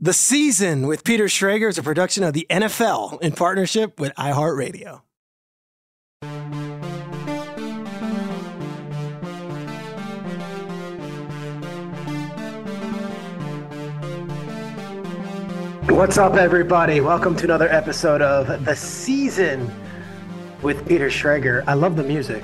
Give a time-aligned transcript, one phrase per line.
[0.00, 5.02] The Season with Peter Schrager is a production of the NFL in partnership with iHeartRadio.
[15.88, 17.00] What's up, everybody?
[17.00, 19.72] Welcome to another episode of The Season
[20.60, 21.62] with Peter Schrager.
[21.68, 22.42] I love the music.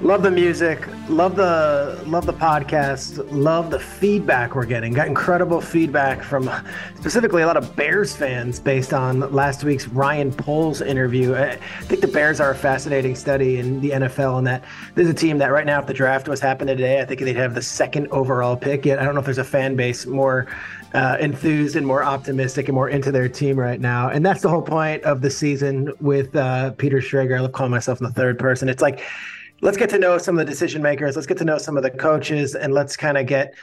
[0.00, 0.86] Love the music.
[1.08, 3.24] Love the love the podcast.
[3.30, 4.92] Love the feedback we're getting.
[4.92, 6.50] Got incredible feedback from
[6.96, 11.36] specifically a lot of Bears fans based on last week's Ryan Poles interview.
[11.36, 14.64] I think the Bears are a fascinating study in the NFL, and that
[14.96, 17.36] there's a team that right now, if the draft was happening today, I think they'd
[17.36, 18.84] have the second overall pick.
[18.84, 20.48] Yet I don't know if there's a fan base more
[20.92, 24.08] uh, enthused and more optimistic and more into their team right now.
[24.08, 27.38] And that's the whole point of the season with uh, Peter Schrager.
[27.38, 28.68] I love calling myself in the third person.
[28.68, 29.00] It's like
[29.64, 31.16] let's get to know some of the decision makers.
[31.16, 33.54] Let's get to know some of the coaches, and let's kind of get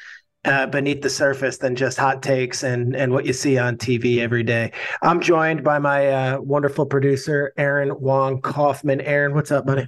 [0.44, 4.17] uh, beneath the surface than just hot takes and and what you see on TV
[4.17, 4.72] every day.
[5.01, 9.00] I'm joined by my uh, wonderful producer Aaron Wong Kaufman.
[9.01, 9.88] Aaron, what's up, buddy?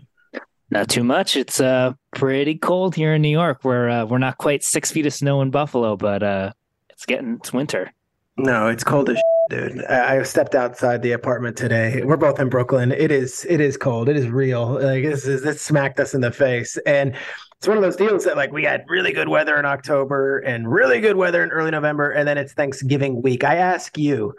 [0.69, 1.35] Not too much.
[1.35, 3.63] It's uh pretty cold here in New York.
[3.63, 6.53] We're uh, we're not quite six feet of snow in Buffalo, but uh,
[6.89, 7.91] it's getting it's winter.
[8.37, 9.85] No, it's cold as shit, dude.
[9.85, 12.01] I, stepped outside the apartment today.
[12.03, 12.91] We're both in Brooklyn.
[12.91, 14.09] It is it is cold.
[14.09, 14.73] It is real.
[14.73, 16.77] Like this is this smacked us in the face.
[16.85, 17.15] And
[17.57, 20.69] it's one of those deals that like we had really good weather in October and
[20.69, 23.43] really good weather in early November, and then it's Thanksgiving week.
[23.43, 24.33] I ask you,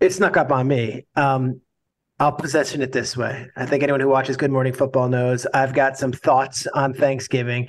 [0.00, 1.06] it snuck up on me.
[1.16, 1.60] Um,
[2.20, 3.48] I'll position it this way.
[3.56, 7.68] I think anyone who watches Good Morning Football knows I've got some thoughts on Thanksgiving.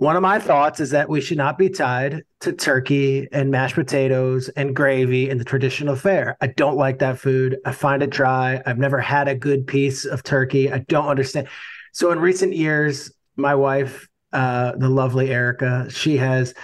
[0.00, 3.74] One of my thoughts is that we should not be tied to turkey and mashed
[3.74, 6.38] potatoes and gravy in the traditional fare.
[6.40, 7.58] I don't like that food.
[7.66, 8.62] I find it dry.
[8.64, 10.72] I've never had a good piece of turkey.
[10.72, 11.48] I don't understand.
[11.92, 16.54] So in recent years, my wife, uh, the lovely Erica, she has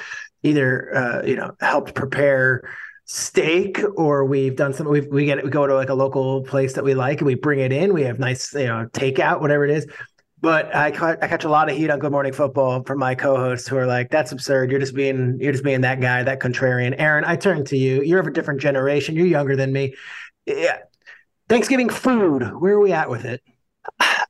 [0.42, 2.66] either uh, you know helped prepare
[3.04, 6.72] steak or we've done some we we get we go to like a local place
[6.72, 9.64] that we like and we bring it in we have nice you know takeout whatever
[9.64, 9.86] it is
[10.40, 13.66] but I, I catch a lot of heat on Good Morning Football from my co-hosts
[13.66, 14.70] who are like, "That's absurd.
[14.70, 18.02] You're just being you're just being that guy, that contrarian." Aaron, I turn to you.
[18.02, 19.16] You're of a different generation.
[19.16, 19.94] You're younger than me.
[20.44, 20.78] Yeah.
[21.48, 22.42] Thanksgiving food.
[22.58, 23.42] Where are we at with it?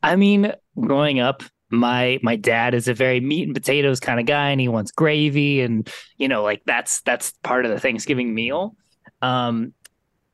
[0.03, 4.27] I mean, growing up, my my dad is a very meat and potatoes kind of
[4.27, 8.35] guy, and he wants gravy, and you know, like that's that's part of the Thanksgiving
[8.35, 8.77] meal.
[9.23, 9.73] Um,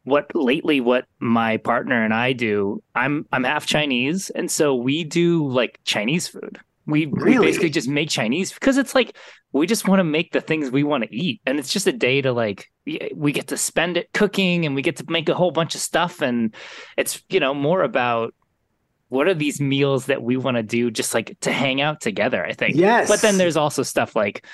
[0.05, 5.05] what lately what my partner and I do, I'm I'm half Chinese, and so we
[5.05, 6.59] do like Chinese food.
[6.85, 7.39] We, Really?
[7.39, 9.17] we basically just make Chinese because it's like
[9.53, 11.93] we just want to make the things we want to eat, and it's just a
[11.93, 15.29] day to like we we get to spend it cooking, and we get to make
[15.29, 16.55] a whole bunch of stuff, and
[16.97, 18.35] it's you know more about
[19.09, 22.45] what are these meals that we want to do just like to hang out together.
[22.45, 22.75] I think.
[22.75, 23.09] Yes.
[23.09, 24.45] But then there's also stuff like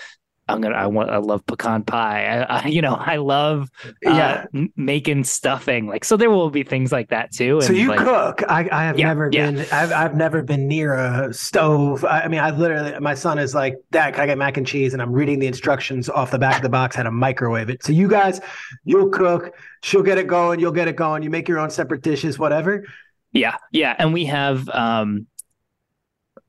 [0.49, 0.75] I'm gonna.
[0.75, 1.11] I want.
[1.11, 2.27] I love pecan pie.
[2.27, 4.45] I, I you know, I love uh, Yeah.
[4.55, 5.87] m- making stuffing.
[5.87, 7.61] Like, so there will be things like that too.
[7.61, 8.43] So you like, cook?
[8.49, 9.50] I, I have Yeah, never yeah.
[9.50, 9.61] been.
[9.73, 12.05] I've I've never been near a stove.
[12.05, 12.99] I, I mean, I literally.
[13.00, 14.93] My son is like, Dad, can I get mac and cheese?
[14.93, 17.85] And I'm reading the instructions off the back of the box how to microwave it.
[17.85, 18.41] So you guys,
[18.85, 19.55] you'll cook.
[19.83, 20.61] She'll get it going.
[20.61, 21.23] You'll get it going.
[21.23, 22.85] You make your own separate dishes, whatever.
[23.33, 25.27] Yeah, yeah, and we have um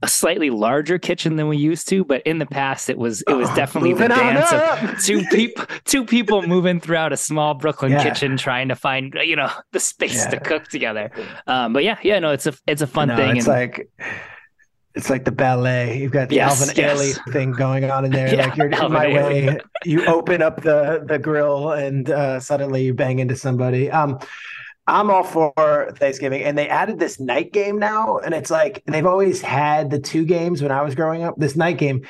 [0.01, 3.33] a slightly larger kitchen than we used to, but in the past it was it
[3.33, 4.81] was Oh, definitely the dance up.
[4.83, 8.03] of two people two people moving throughout a small Brooklyn Yeah.
[8.03, 11.11] kitchen trying to find you know the space to cook together.
[11.47, 13.37] Um, but yeah, yeah, no, it's a it's a fun No, thing.
[13.37, 13.89] It's and- like.
[14.95, 15.99] It's like the ballet.
[15.99, 16.99] You've got the Yes, Alvin yes.
[16.99, 18.33] Ailey thing going on in there.
[18.33, 19.45] Yeah, like you're in Alvin my Ailey.
[19.47, 19.59] way.
[19.85, 23.91] You open up the the grill and uh, suddenly you bang into somebody.
[23.91, 24.17] Um,
[24.89, 29.05] I'm all for Thanksgiving, and they added this night game now, and it's like they've
[29.05, 31.35] always had the two games when I was growing up.
[31.37, 32.05] This night game,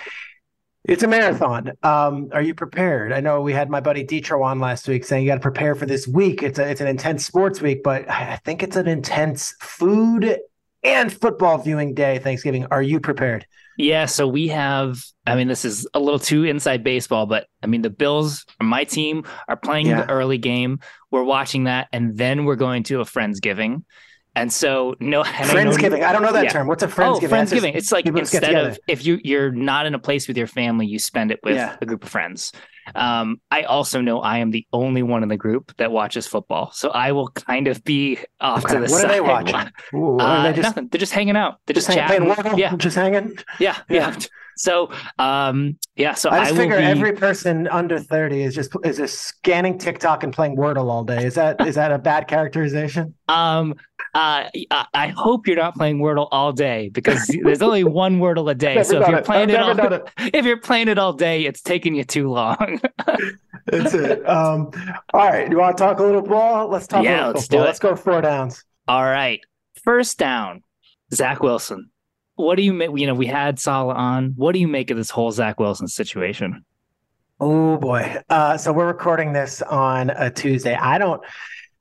[0.85, 1.73] it's a marathon.
[1.83, 3.11] Um, are you prepared?
[3.11, 5.75] I know we had my buddy Ditro on last week saying you got to prepare
[5.75, 6.41] for this week.
[6.41, 10.39] It's a it's an intense sports week, but I I think it's an intense food
[10.81, 12.19] and football viewing day.
[12.19, 12.65] Thanksgiving.
[12.71, 13.45] Are you prepared?
[13.77, 15.03] Yeah, so we have.
[15.25, 18.83] I mean, this is a little too inside baseball, but I mean, the Bills, my
[18.83, 20.01] team, are playing Yeah.
[20.01, 20.79] the early game.
[21.11, 23.83] We're watching that, and then we're going to a friendsgiving.
[24.35, 26.03] And so, no, and I Friendsgiving.
[26.03, 26.49] I don't know that Yeah.
[26.51, 26.67] term.
[26.67, 27.21] What's a Oh, friendsgiving?
[27.21, 27.75] Just friendsgiving.
[27.75, 30.37] It's like people just get instead of if you you're not in a place with
[30.37, 31.75] your family, you spend it with Yeah.
[31.81, 32.51] a group of friends.
[32.95, 36.71] Um, I also know I am the only one in the group that watches football,
[36.73, 39.05] so I will kind of be off Okay, to the what side.
[39.05, 39.71] are they watching?
[39.93, 40.87] Ooh, are Uh, they just nothing.
[40.87, 41.59] They're just hanging out.
[41.65, 42.51] They're just, just playing chatting.
[42.51, 42.57] Wordle?
[42.57, 43.37] Yeah, just hanging.
[43.59, 44.11] yeah, yeah.
[44.11, 44.19] Yeah.
[44.59, 46.15] So, um, yeah.
[46.15, 46.83] So I I, figure be.
[46.83, 51.25] every person under thirty is just is just scanning TikTok and playing Wordle all day.
[51.25, 53.13] Is that is that a bad characterization?
[53.29, 53.75] Um,
[54.13, 58.51] uh, I I hope you're not playing Wordle all day because there's only one Wordle
[58.51, 58.83] a day.
[58.83, 60.09] So if you're playing I've it, all, it.
[60.35, 62.81] if you're playing it all day, it's taking you too long.
[63.67, 64.27] That's it.
[64.27, 64.71] Um,
[65.13, 65.49] all right.
[65.49, 66.67] You want to talk a little ball?
[66.67, 67.59] Let's talk Yeah, let's football.
[67.59, 67.65] do it.
[67.65, 68.61] Let's go four downs.
[68.89, 69.39] All right.
[69.83, 70.63] First down,
[71.13, 71.91] Zach Wilson.
[72.39, 72.91] What do you make?
[72.95, 74.33] You know, we had Saleh on.
[74.37, 76.63] What do you make of this whole Zach Wilson situation?
[77.41, 78.15] Oh boy.
[78.29, 80.73] Uh, so we're recording this on a Tuesday.
[80.73, 81.21] I don't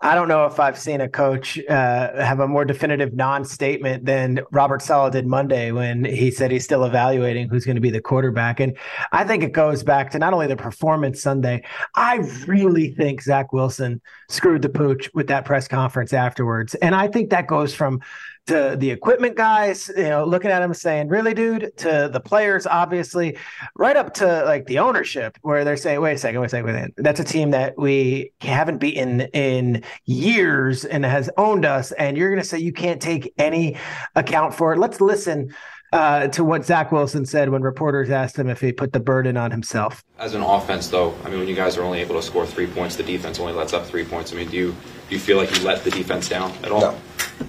[0.00, 4.40] I don't know if I've seen a coach uh, have a more definitive non-statement than
[4.52, 8.00] Robert Saleh did Monday when he said he's still evaluating who's going to be the
[8.00, 8.60] quarterback.
[8.60, 8.76] And
[9.10, 11.64] I think it goes back to not only the performance Sunday.
[11.96, 12.16] I
[12.46, 17.30] really think Zach Wilson screwed the pooch with that press conference afterwards, and I think
[17.30, 18.00] that goes from
[18.48, 22.66] to the equipment guys, you know, looking at him saying, "Really, dude?" to the players,
[22.66, 23.36] obviously,
[23.76, 26.66] right up to like the ownership, where they're saying, "Wait a second, wait a second,
[26.66, 26.94] wait a second.
[26.96, 32.30] That's a team that we haven't beaten in years and has owned us, and you're
[32.30, 33.76] going to say you can't take any
[34.16, 35.54] account for it." Let's listen
[35.92, 39.36] uh, to what Zach Wilson said when reporters asked him if he put the burden
[39.36, 40.02] on himself.
[40.18, 42.66] As an offense, though, I mean, when you guys are only able to score three
[42.66, 44.32] points, the defense only lets up three points.
[44.32, 44.72] I mean, do you
[45.08, 46.98] do you feel like you let the defense down at all?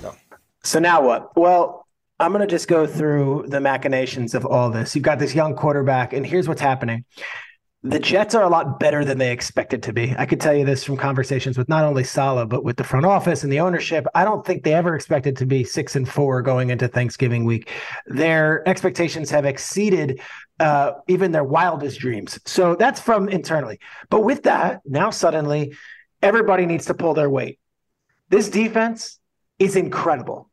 [0.02, 0.16] No.
[0.64, 1.36] So now what?
[1.38, 1.86] Well,
[2.20, 4.94] I'm going to just go through the machinations of all this.
[4.96, 7.06] You've got this young quarterback, and here's what's happening.
[7.82, 10.14] The Jets are a lot better than they expected to be.
[10.18, 13.06] I could tell you this from conversations with not only Saleh, but with the front
[13.06, 14.06] office and the ownership.
[14.14, 17.72] I don't think they ever expected to be six and four going into Thanksgiving week.
[18.06, 20.20] Their expectations have exceeded
[20.60, 22.38] uh, even their wildest dreams.
[22.46, 23.80] So that's from internally.
[24.10, 25.74] But with that, now suddenly
[26.22, 27.60] everybody needs to pull their weight.
[28.28, 29.20] This defense
[29.58, 30.49] is incredible.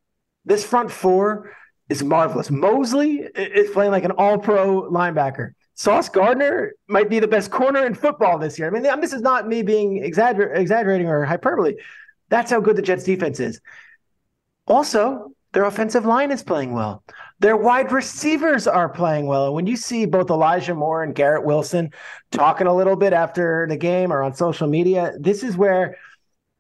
[0.47, 1.53] This front four
[1.89, 2.51] is marvelous.
[2.51, 5.53] Mosley is playing like an all pro linebacker.
[5.75, 8.69] Sauce Gardner might be the best corner in football this year.
[8.69, 11.75] I mean, this is not me being exagger- exaggerating or hyperbole.
[12.31, 13.61] That's how good the Jets defense is.
[14.67, 17.05] Also, their offensive line is playing well.
[17.41, 19.47] Their wide receivers are playing well.
[19.47, 21.91] And when you see both Elijah Moore and Garrett Wilson
[22.31, 25.97] talking a little bit after the game or on social media, this is where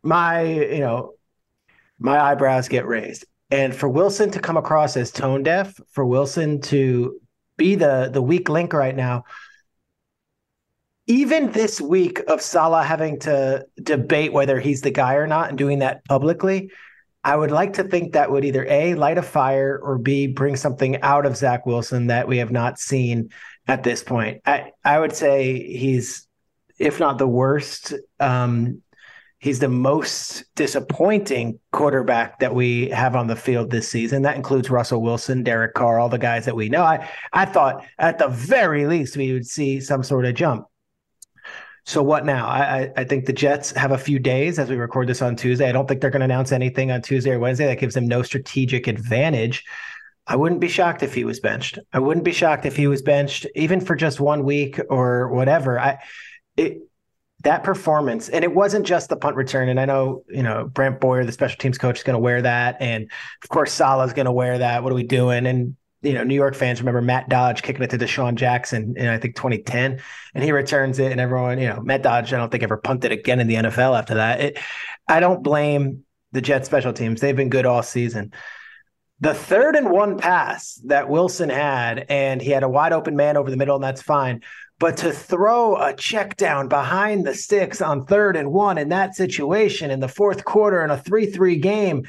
[0.02, 1.14] my, you know,
[1.98, 3.24] my eyebrows get raised.
[3.50, 7.20] And for Wilson to come across as tone deaf, for Wilson to
[7.56, 9.24] be the the weak link right now,
[11.06, 15.56] even this week of Saleh having to debate whether he's the guy or not and
[15.56, 16.70] doing that publicly,
[17.22, 20.56] I would like to think that would either A, light a fire or B, bring
[20.56, 23.30] something out of Zach Wilson that we have not seen
[23.68, 24.42] at this point.
[24.46, 26.26] I, I would say he's,
[26.78, 28.82] if not the worst, um,
[29.38, 34.22] he's the most disappointing quarterback that we have on the field this season.
[34.22, 36.82] That includes Russell Wilson, Derek Carr, all the guys that we know.
[36.82, 40.66] I, I thought at the very least we would see some sort of jump.
[41.84, 42.48] So what now?
[42.48, 45.68] I, I, think the Jets have a few days as we record this on Tuesday.
[45.68, 47.66] I don't think they're going to announce anything on Tuesday or Wednesday.
[47.66, 49.64] That gives them no strategic advantage.
[50.26, 51.78] I wouldn't be shocked if he was benched.
[51.92, 55.78] I wouldn't be shocked if he was benched, even for just one week or whatever.
[55.78, 55.98] I,
[56.56, 56.78] it,
[57.40, 59.68] that performance, and it wasn't just the punt return.
[59.68, 62.42] And I know, you know, Brant Boyer, the special teams coach, is going to wear
[62.42, 63.10] that, and
[63.42, 64.82] of course Saleh's going to wear that.
[64.82, 65.46] What are we doing?
[65.46, 69.08] And you know, New York fans remember Matt Dodge kicking it to DeSean Jackson in
[69.08, 70.00] I think 2010,
[70.34, 73.12] and he returns it, and everyone, you know, Matt Dodge, I don't think ever punted
[73.12, 74.40] again in the NFL after that.
[74.40, 74.58] It,
[75.08, 78.32] I don't blame the Jets special teams; they've been good all season.
[79.20, 83.36] The third and one pass that Wilson had, and he had a wide open man
[83.36, 84.42] over the middle, and that's fine.
[84.78, 89.14] But to throw a check down behind the sticks on third and one in that
[89.14, 92.06] situation in the fourth quarter in a 3 3 game,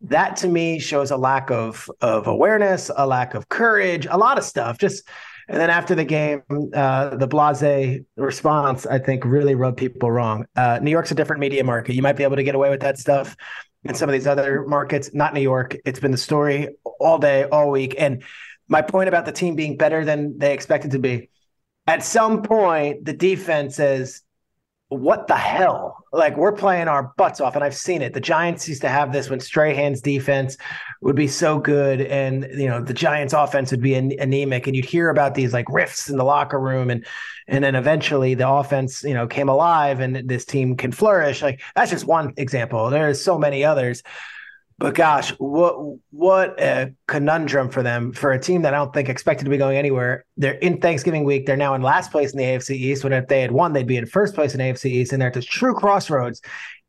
[0.00, 4.36] that to me shows a lack of, of awareness, a lack of courage, a lot
[4.36, 4.78] of stuff.
[4.78, 5.04] Just
[5.48, 6.42] and then after the game,
[6.74, 10.46] uh, the blase response, I think, really rubbed people wrong.
[10.56, 11.94] Uh, New York's a different media market.
[11.94, 13.36] You might be able to get away with that stuff
[13.84, 15.76] in some of these other markets, not New York.
[15.84, 17.94] It's been the story all day, all week.
[17.98, 18.22] And
[18.68, 21.28] my point about the team being better than they expected to be
[21.86, 24.22] at some point the defense says,
[24.88, 26.04] what the hell?
[26.12, 28.12] Like we're playing our butts off, and I've seen it.
[28.12, 30.56] The Giants used to have this when Strahan's defense
[31.02, 34.76] would be so good, and you know the Giants' offense would be an- anemic, and
[34.76, 37.04] you'd hear about these like rifts in the locker room, and
[37.48, 41.42] and then eventually the offense, you know, came alive, and this team can flourish.
[41.42, 42.88] Like that's just one example.
[42.88, 44.02] There's so many others.
[44.78, 45.76] But gosh, what
[46.10, 49.56] what a conundrum for them for a team that I don't think expected to be
[49.56, 50.24] going anywhere.
[50.36, 51.46] They're in Thanksgiving week.
[51.46, 53.04] They're now in last place in the AFC East.
[53.04, 55.28] When if they had won, they'd be in first place in AFC East, and they're
[55.28, 56.40] at this true crossroads.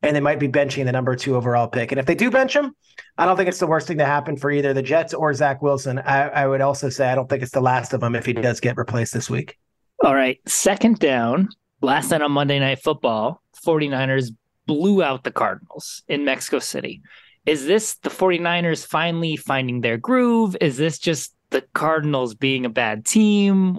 [0.04, 1.92] And they might be benching the number two overall pick.
[1.92, 2.76] And if they do bench him,
[3.18, 5.62] I don't think it's the worst thing to happen for either the Jets or Zach
[5.62, 5.98] Wilson.
[6.00, 8.34] I, I would also say I don't think it's the last of them if he
[8.34, 9.58] does get replaced this week.
[10.04, 10.40] All right.
[10.46, 11.50] Second down.
[11.82, 14.32] Last night on Monday Night Football, 49ers
[14.66, 17.02] blew out the Cardinals in Mexico City
[17.46, 20.56] is this the 49ers finally finding their groove?
[20.62, 23.78] Is this just the Cardinals being a bad team?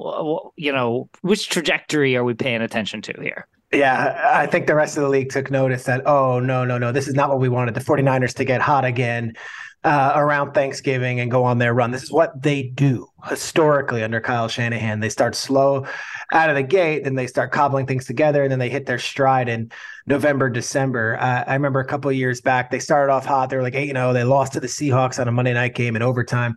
[0.57, 3.47] You know, which trajectory are we paying attention to here?
[3.75, 6.93] Yeah, I think the rest of the league took notice that, oh, no, no, no,
[6.93, 9.35] this is not what we wanted the 49ers to get hot again
[9.83, 11.91] uh, around Thanksgiving and go on their run.
[11.91, 15.01] This is what they do historically under Kyle Shanahan.
[15.01, 15.87] They start slow
[16.33, 18.99] out of the gate, then they start cobbling things together, and then they hit their
[18.99, 19.73] stride in
[20.07, 21.19] November, December.
[21.21, 23.51] Uh, I remember a couple years back, they started off hot.
[23.51, 24.13] They were like 8 0.
[24.13, 26.57] They lost to the Seahawks on a Monday night game in overtime.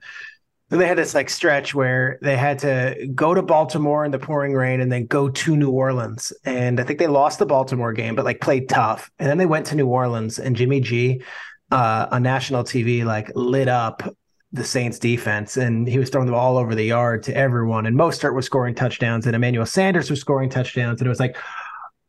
[0.69, 4.53] They had this like stretch where they had to go to Baltimore in the pouring
[4.53, 6.33] rain and then go to New Orleans.
[6.43, 9.09] And I think they lost the Baltimore game, but like played tough.
[9.17, 11.21] And then they went to New Orleans and Jimmy G
[11.71, 14.13] uh, on national TV like lit up
[14.51, 17.86] the Saints defense and he was throwing the ball all over the yard to everyone.
[17.86, 21.00] And Mostert was scoring touchdowns and Emmanuel Sanders was scoring touchdowns.
[21.00, 21.38] And it was like,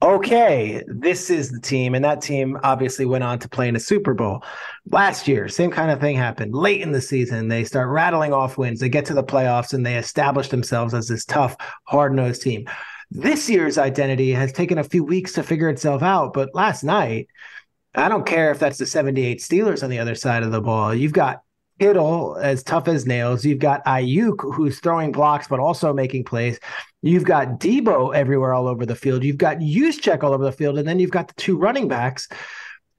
[0.00, 1.94] okay, this is the team.
[1.94, 4.42] And that team obviously went on to play in a Super Bowl.
[4.90, 6.54] Last year, same kind of thing happened.
[6.54, 8.80] Late in the season, they start rattling off wins.
[8.80, 12.68] They get to the playoffs and they establish themselves as this tough, hard nosed team.
[13.10, 16.32] This year's identity has taken a few weeks to figure itself out.
[16.32, 17.28] But last night,
[17.94, 20.94] I don't care if that's the 78 Steelers on the other side of the ball.
[20.94, 21.42] You've got
[21.78, 23.44] Kittle as tough as nails.
[23.44, 26.58] You've got Aiyuk who's throwing blocks but also making plays.
[27.02, 29.22] You've got Debo everywhere all over the field.
[29.22, 32.28] You've got Juszczyk all over the field, and then you've got the two running backs.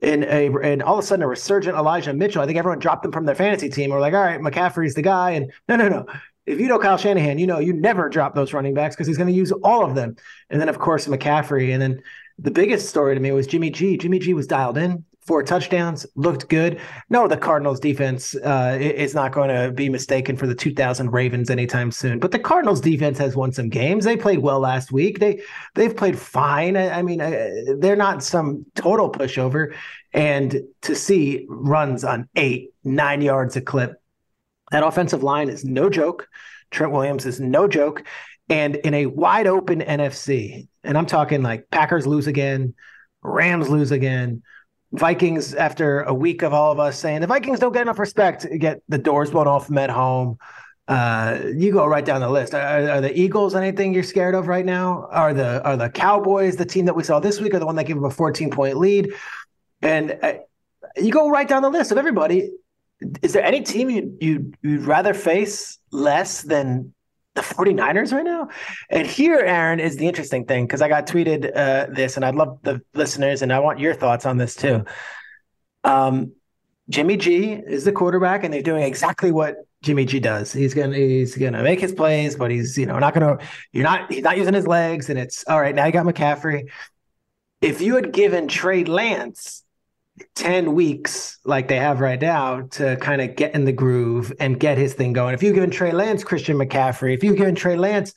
[0.01, 2.41] And a and all of a sudden a resurgent Elijah Mitchell.
[2.41, 3.89] I think everyone dropped them from their fantasy team.
[3.89, 5.31] We're like, all right, McCaffrey's the guy.
[5.31, 6.05] And no, no, no.
[6.45, 9.17] If you know Kyle Shanahan, you know you never drop those running backs because he's
[9.17, 10.15] going to use all of them.
[10.49, 11.73] And then of course McCaffrey.
[11.73, 12.01] And then
[12.37, 13.97] the biggest story to me was Jimmy G.
[13.97, 16.81] Jimmy G was dialed in four touchdowns, looked good.
[17.11, 21.51] No, the Cardinals defense uh, is not going to be mistaken for the 2000 Ravens
[21.51, 22.17] anytime soon.
[22.17, 24.05] But the Cardinals defense has won some games.
[24.05, 25.19] They played well last week.
[25.19, 25.43] They
[25.75, 26.75] they've played fine.
[26.75, 29.75] I, I mean, uh, they're not some total pushover.
[30.13, 34.01] And to see runs on eight, nine yards a clip,
[34.71, 36.27] that offensive line is no joke.
[36.71, 38.03] Trent Williams is no joke.
[38.49, 42.73] And in a wide open NFC, and I'm talking like Packers lose again,
[43.21, 44.41] Rams lose again.
[44.91, 48.47] Vikings, after a week of all of us saying the Vikings don't get enough respect,
[48.57, 50.37] get the doors blown off them at home.
[50.87, 52.55] Uh, you go right down the list.
[52.55, 55.07] Are, are, the Eagles anything you're scared of right now?
[55.11, 57.75] Are the are the Cowboys the team that we saw this week, or the one
[57.75, 59.13] that gave them a 14 point lead?
[59.83, 60.33] And uh,
[60.97, 62.49] you go right down the list of everybody.
[63.21, 66.93] Is there any team you you you'd rather face less than
[67.39, 68.49] the 49ers right now.
[68.89, 72.35] And here, Aaron, is the interesting thing because I got tweeted uh, this, and I'd
[72.35, 74.85] love the listeners, and I want your thoughts on this too.
[75.83, 76.33] Um,
[76.89, 80.51] Jimmy G is the quarterback, and they're doing exactly what Jimmy G does.
[80.51, 83.37] He's gonna he's gonna make his plays, but he's you know not gonna
[83.71, 85.73] you're not he's not using his legs, and it's all right.
[85.73, 86.69] Now you got McCaffrey.
[87.61, 89.63] If you had given Trey Lance
[90.35, 94.59] 10 weeks like they have right now to kind of get in the groove and
[94.59, 95.33] get his thing going.
[95.33, 98.13] If you've given Trey Lance Christian McCaffrey, if you've given Trey Lance,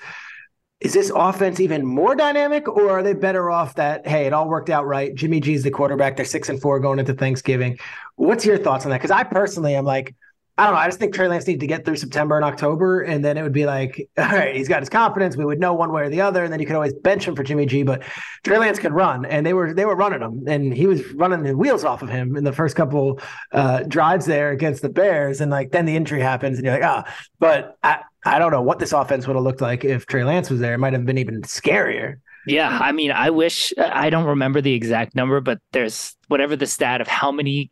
[0.81, 4.49] is this offense even more dynamic or are they better off that, hey, it all
[4.49, 5.15] worked out right?
[5.15, 6.17] Jimmy G's the quarterback.
[6.17, 7.79] They're six and four going into Thanksgiving.
[8.17, 8.99] What's your thoughts on that?
[8.99, 10.15] Because I personally am like,
[10.59, 10.81] I don't know.
[10.81, 13.43] I just think Trey Lance needs to get through September and October, and then it
[13.43, 15.35] would be like, all right, he's got his confidence.
[15.35, 17.35] We would know one way or the other, and then you could always bench him
[17.35, 17.83] for Jimmy G.
[17.83, 18.03] But
[18.45, 21.43] Trey Lance could run, and they were they were running him, and he was running
[21.43, 23.21] the wheels off of him in the first couple
[23.53, 26.85] uh, drives there against the Bears, and like then the injury happens, and you're like,
[26.85, 27.11] ah.
[27.39, 30.51] But I I don't know what this offense would have looked like if Trey Lance
[30.51, 30.75] was there.
[30.75, 32.17] It might have been even scarier.
[32.47, 36.67] Yeah, I mean, I wish I don't remember the exact number, but there's whatever the
[36.67, 37.71] stat of how many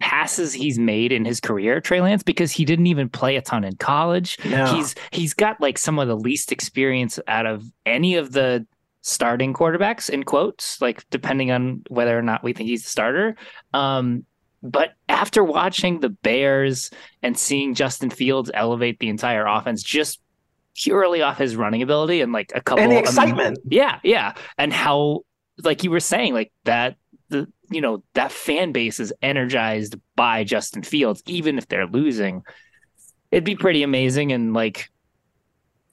[0.00, 3.64] passes he's made in his career, Trey Lance, because he didn't even play a ton
[3.64, 4.38] in college.
[4.44, 4.66] No.
[4.74, 8.66] He's he's got like some of the least experience out of any of the
[9.02, 13.36] starting quarterbacks in quotes, like depending on whether or not we think he's the starter.
[13.72, 14.24] Um,
[14.62, 16.90] but after watching the Bears
[17.22, 20.20] and seeing Justin Fields elevate the entire offense just
[20.76, 23.58] purely off his running ability and like a couple And the excitement.
[23.68, 24.34] yeah, yeah.
[24.58, 25.20] And how
[25.62, 26.96] like you were saying, like that
[27.30, 32.42] the you know, that fan base is energized by Justin Fields, even if they're losing.
[33.30, 34.32] It'd be pretty amazing.
[34.32, 34.90] And like,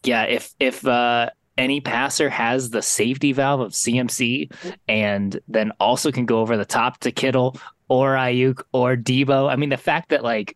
[0.04, 4.52] yeah, if if uh any passer has the safety valve of CMC
[4.88, 7.58] and then also can go over the top to Kittle
[7.90, 9.50] or Aiyuk or Debo.
[9.52, 10.56] I mean, the fact that like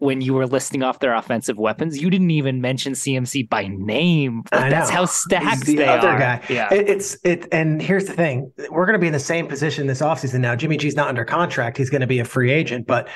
[0.00, 4.42] when you were listing off their offensive weapons, you didn't even mention CMC by name.
[4.50, 6.18] I That's how stacked the they other are.
[6.18, 6.42] guy.
[6.48, 6.72] Yeah.
[6.72, 9.86] It, it's it, and here's the thing: we're going to be in the same position
[9.86, 10.56] this offseason now.
[10.56, 12.86] Jimmy G's not under contract; he's going to be a free agent.
[12.86, 13.08] But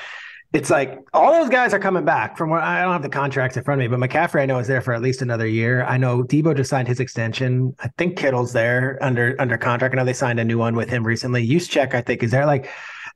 [0.53, 2.37] it's like all those guys are coming back.
[2.37, 4.59] From what I don't have the contracts in front of me, but McCaffrey I know
[4.59, 5.83] is there for at least another year.
[5.85, 7.75] I know Debo just signed his extension.
[7.79, 9.95] I think Kittle's there under under contract.
[9.95, 11.47] I know they signed a new one with him recently.
[11.47, 12.45] Juszczyk, I think, is there.
[12.45, 12.69] Like,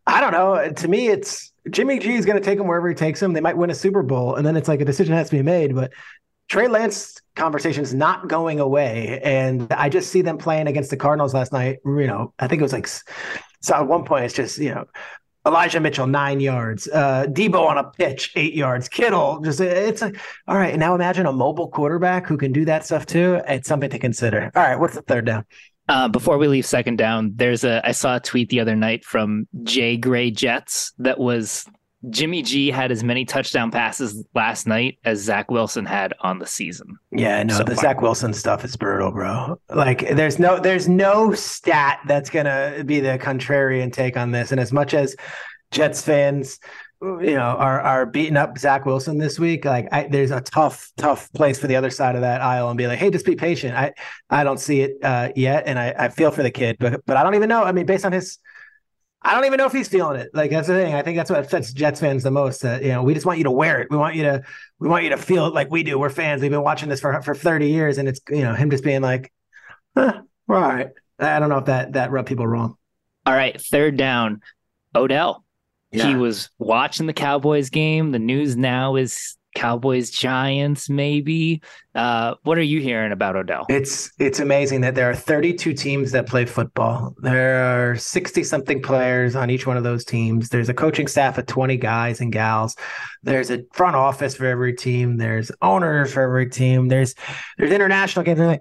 [0.08, 0.72] I don't know.
[0.72, 3.34] To me, it's Jimmy G is going to take him wherever he takes him.
[3.34, 5.44] They might win a Super Bowl, and then it's like a decision has to be
[5.44, 5.76] made.
[5.76, 5.94] But
[6.50, 10.98] Trey Lance conversation is not going away, and I just see them playing against the
[10.98, 11.80] Cardinals last night.
[11.86, 13.76] You know, I think it was like so.
[13.76, 14.86] At one point, it's just you know.
[15.48, 20.20] Elijah Mitchell nine yards, uh, Debo on a pitch eight yards, Kittle just it's like
[20.48, 20.77] all right.
[20.77, 23.40] Now imagine a mobile quarterback who can do that stuff too.
[23.48, 24.51] It's something to consider.
[24.53, 25.46] All right, what's the third down?
[25.90, 29.04] Uh, before we leave second down, there's a I saw a tweet the other night
[29.04, 31.66] from Jay Gray Jets that was
[32.10, 36.46] Jimmy G had as many touchdown passes last night as Zach Wilson had on the
[36.46, 36.98] season.
[37.12, 37.82] Yeah, no, So the far.
[37.82, 39.60] Zach Wilson stuff is brutal, bro.
[39.74, 44.52] Like, there's no, there's no stat that's gonna be the contrarian take on this.
[44.52, 45.16] And as much as
[45.72, 46.60] Jets fans,
[47.01, 50.92] you know, are are beating up Zach Wilson this week, like, I, there's a tough,
[50.98, 53.35] tough place for the other side of that aisle and be like, hey, just be
[53.35, 53.75] patient.
[53.75, 53.94] I,
[54.29, 57.16] I don't see it uh, yet, and I, I feel for the kid, but but
[57.16, 57.64] I don't even know.
[57.64, 58.38] I mean, based on his.
[59.22, 60.29] I don't even know if he's feeling it.
[60.33, 60.94] Like that's the thing.
[60.94, 62.62] I think that's what upsets Jets fans the most.
[62.62, 63.90] That you know, we just want you to wear it.
[63.92, 64.44] We want you to,
[64.79, 66.00] we want you to feel it like we do.
[66.00, 66.42] We're fans.
[66.42, 69.01] We've been watching this for for thirty years, and it's you know him just being
[69.01, 69.31] like,
[69.94, 70.88] huh, all right.
[71.20, 72.77] I don't know if that that rubbed people wrong.
[73.25, 74.42] All right, third down,
[74.96, 75.44] Odell.
[75.92, 78.12] He was watching the Cowboys game.
[78.12, 81.62] The news now is Cowboys Giants, maybe.
[81.96, 83.66] Uh, what are you hearing about Odell?
[83.68, 87.16] It's it's amazing that there are 32 teams that play football.
[87.18, 90.50] There are 60 something players on each one of those teams.
[90.50, 92.75] There's a coaching staff of 20 guys and gals.
[93.24, 95.18] There's a front office for every team.
[95.18, 96.88] There's owners for every team.
[96.88, 97.16] There's
[97.58, 98.60] there's international games.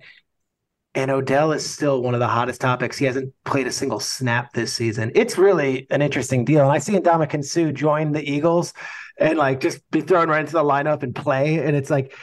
[0.94, 2.96] And Odell is still one of the hottest topics.
[2.96, 5.12] He hasn't played a single snap this season.
[5.14, 6.62] It's really an interesting deal.
[6.62, 8.72] And I see Ndamukong Suh join the Eagles
[9.18, 11.58] and like just be thrown right into the lineup and play.
[11.58, 12.14] And it's like,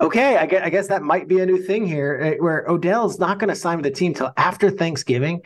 [0.00, 3.18] okay, I guess, I guess that might be a new thing here eh, where Odell's
[3.18, 5.42] not going to sign with the team till after Thanksgiving.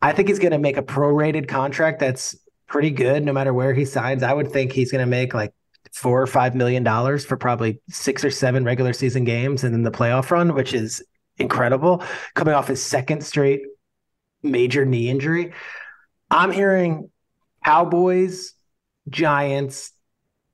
[0.00, 3.74] I think he's going to make a prorated contract that's pretty good no matter where
[3.74, 4.22] he signs.
[4.22, 5.52] I would think he's going to make like
[5.92, 9.82] four or five million dollars for probably six or seven regular season games and then
[9.82, 11.04] the playoff run, which is
[11.38, 12.02] incredible.
[12.34, 13.62] Coming off his second straight
[14.42, 15.52] major knee injury.
[16.30, 17.10] I'm hearing
[17.64, 18.54] Cowboys,
[19.08, 19.92] Giants,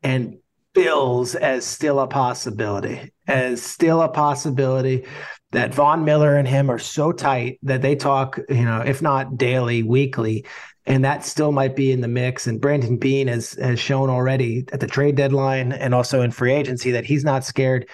[0.03, 0.39] and
[0.75, 5.07] Bills as still a possibility, as still a possibility
[5.53, 9.39] that Von Miller and him are so tight that they talk, you know, if not
[9.39, 10.45] daily, weekly,
[10.85, 12.47] and that still might be in the mix.
[12.47, 16.53] And Brandon Beane has has shown already at the trade deadline and also in free
[16.53, 17.89] agency that he's not scared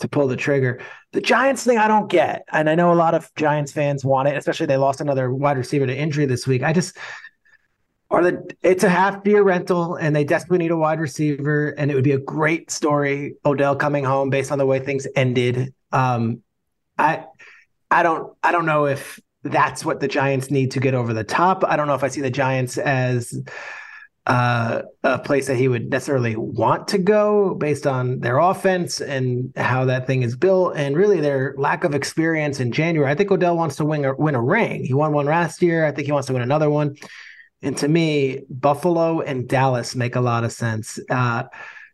[0.00, 0.80] to pull the trigger.
[1.12, 4.28] The Giants thing I don't get, and I know a lot of Giants fans want
[4.28, 6.62] it, especially they lost another wide receiver to injury this week.
[6.62, 6.96] I just
[8.10, 11.90] are the it's a half year rental and they desperately need a wide receiver and
[11.90, 15.74] it would be a great story Odell coming home based on the way things ended.
[15.90, 16.42] Um
[16.98, 17.24] I
[17.90, 21.24] I don't I don't know if that's what the Giants need to get over the
[21.24, 21.64] top.
[21.64, 23.38] I don't know if I see the Giants as
[24.26, 29.52] uh, a place that he would necessarily want to go based on their offense and
[29.56, 33.10] how that thing is built, and really their lack of experience in January.
[33.10, 34.84] I think Odell wants to win a, win a ring.
[34.84, 35.84] He won one last year.
[35.84, 36.96] I think he wants to win another one.
[37.60, 40.98] And to me, Buffalo and Dallas make a lot of sense.
[41.10, 41.44] Uh,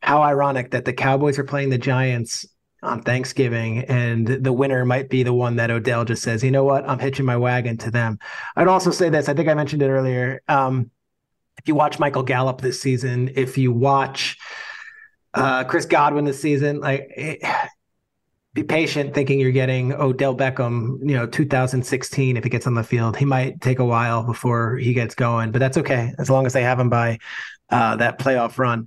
[0.01, 2.47] how ironic that the Cowboys are playing the Giants
[2.83, 6.64] on Thanksgiving, and the winner might be the one that Odell just says, you know
[6.64, 8.19] what, I'm hitching my wagon to them.
[8.57, 9.29] I'd also say this.
[9.29, 10.43] I think I mentioned it earlier.
[10.49, 10.90] Um,
[11.59, 14.39] if you watch Michael Gallup this season, if you watch
[15.35, 17.41] uh, Chris Godwin this season, like it,
[18.53, 22.83] be patient thinking you're getting Odell Beckham, you know, 2016 if he gets on the
[22.83, 23.17] field.
[23.17, 26.53] He might take a while before he gets going, but that's okay as long as
[26.53, 27.19] they have him by
[27.71, 28.87] uh, that playoff run.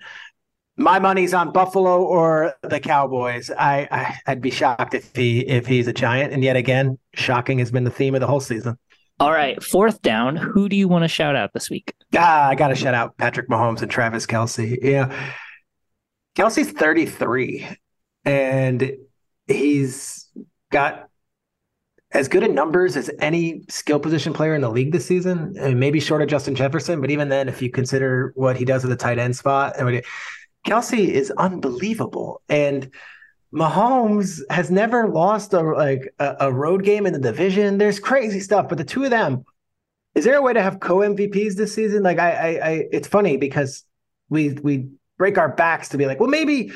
[0.75, 3.51] My money's on Buffalo or the Cowboys.
[3.51, 6.33] I, I I'd be shocked if he if he's a giant.
[6.33, 8.77] And yet again, shocking has been the theme of the whole season.
[9.19, 10.35] All right, fourth down.
[10.35, 11.93] Who do you want to shout out this week?
[12.15, 14.77] Ah, I got to shout out Patrick Mahomes and Travis Kelce.
[14.81, 15.13] Yeah,
[16.35, 17.67] Kelce's 33,
[18.25, 18.91] and
[19.47, 20.27] he's
[20.71, 21.09] got
[22.11, 25.53] as good in numbers as any skill position player in the league this season.
[25.79, 28.89] Maybe short of Justin Jefferson, but even then, if you consider what he does at
[28.89, 30.01] the tight end spot, I mean,
[30.67, 32.41] Kelce is unbelievable.
[32.49, 32.91] And
[33.53, 37.77] Mahomes has never lost a like a, a, road game in the division.
[37.77, 39.45] There's crazy stuff, but the two of them,
[40.15, 42.01] is there a way to have co MVPs this season?
[42.01, 43.83] Like I, I, I, it's funny because
[44.29, 44.89] we we
[45.19, 46.71] break our backs to be like, well, maybe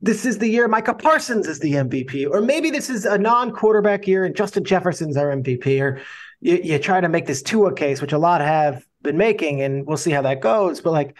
[0.00, 3.52] this is the year Micah Parsons is the MVP, or maybe this is a non
[3.52, 6.00] quarterback year and Justin Jefferson's our MVP, or
[6.40, 9.86] you, you try to make this Tua case, which a lot have been making, and
[9.86, 10.80] we'll see how that goes.
[10.80, 11.16] But like,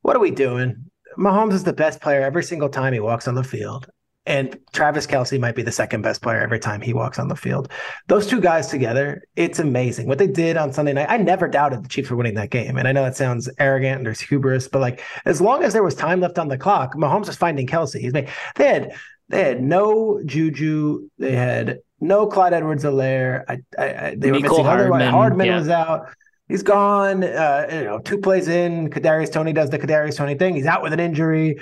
[0.00, 0.90] what are we doing?
[1.18, 3.90] Mahomes is the best player every single time he walks on the field.
[4.28, 7.34] And Travis Kelce might be the second best player every time he walks on the
[7.34, 7.70] field.
[8.08, 10.06] Those two guys together, it's amazing.
[10.06, 12.76] What they did on Sunday night, I never doubted the Chiefs were winning that game.
[12.76, 15.82] And I know that sounds arrogant and there's hubris, but like as long as there
[15.82, 17.98] was time left on the clock, Mahomes was finding Kelce.
[17.98, 18.92] He's made they had
[19.30, 23.44] they had no Juju, they had no Clyde Edwards-Helaire.
[23.48, 25.58] I, I, I, they were missing Hardman, Hardman yeah.
[25.58, 26.10] was out.
[26.48, 27.24] He's gone.
[27.24, 30.54] Uh, you know, two plays in, Kadarius Toney does the Kadarius Toney thing.
[30.54, 31.58] He's out with an injury.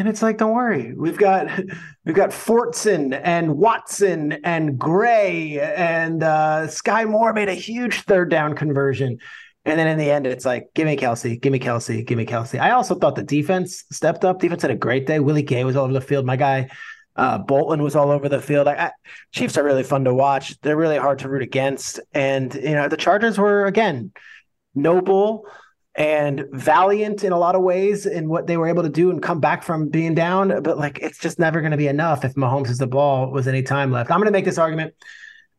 [0.00, 1.46] And it's like, don't worry, we've got
[2.06, 8.30] we've got Fortson and Watson and Gray and uh, Skyy Moore made a huge third
[8.30, 9.18] down conversion.
[9.66, 12.24] And then in the end, it's like, give me Kelce, give me Kelce, give me
[12.24, 12.58] Kelce.
[12.58, 14.40] I also thought the defense stepped up.
[14.40, 15.20] Defense had a great day.
[15.20, 16.24] Willie Gay was all over the field.
[16.24, 16.70] My guy,
[17.14, 18.68] uh, Bolton was all over the field.
[18.68, 18.92] I, I,
[19.32, 20.58] Chiefs are really fun to watch.
[20.62, 22.00] They're really hard to root against.
[22.14, 24.12] And, you know, the Chargers were, again,
[24.74, 25.44] noble
[25.96, 29.22] and valiant in a lot of ways in what they were able to do and
[29.22, 30.62] come back from being down.
[30.62, 33.48] But like, it's just never going to be enough if Mahomes has the ball with
[33.48, 34.10] any time left.
[34.10, 34.94] I'm going to make this argument.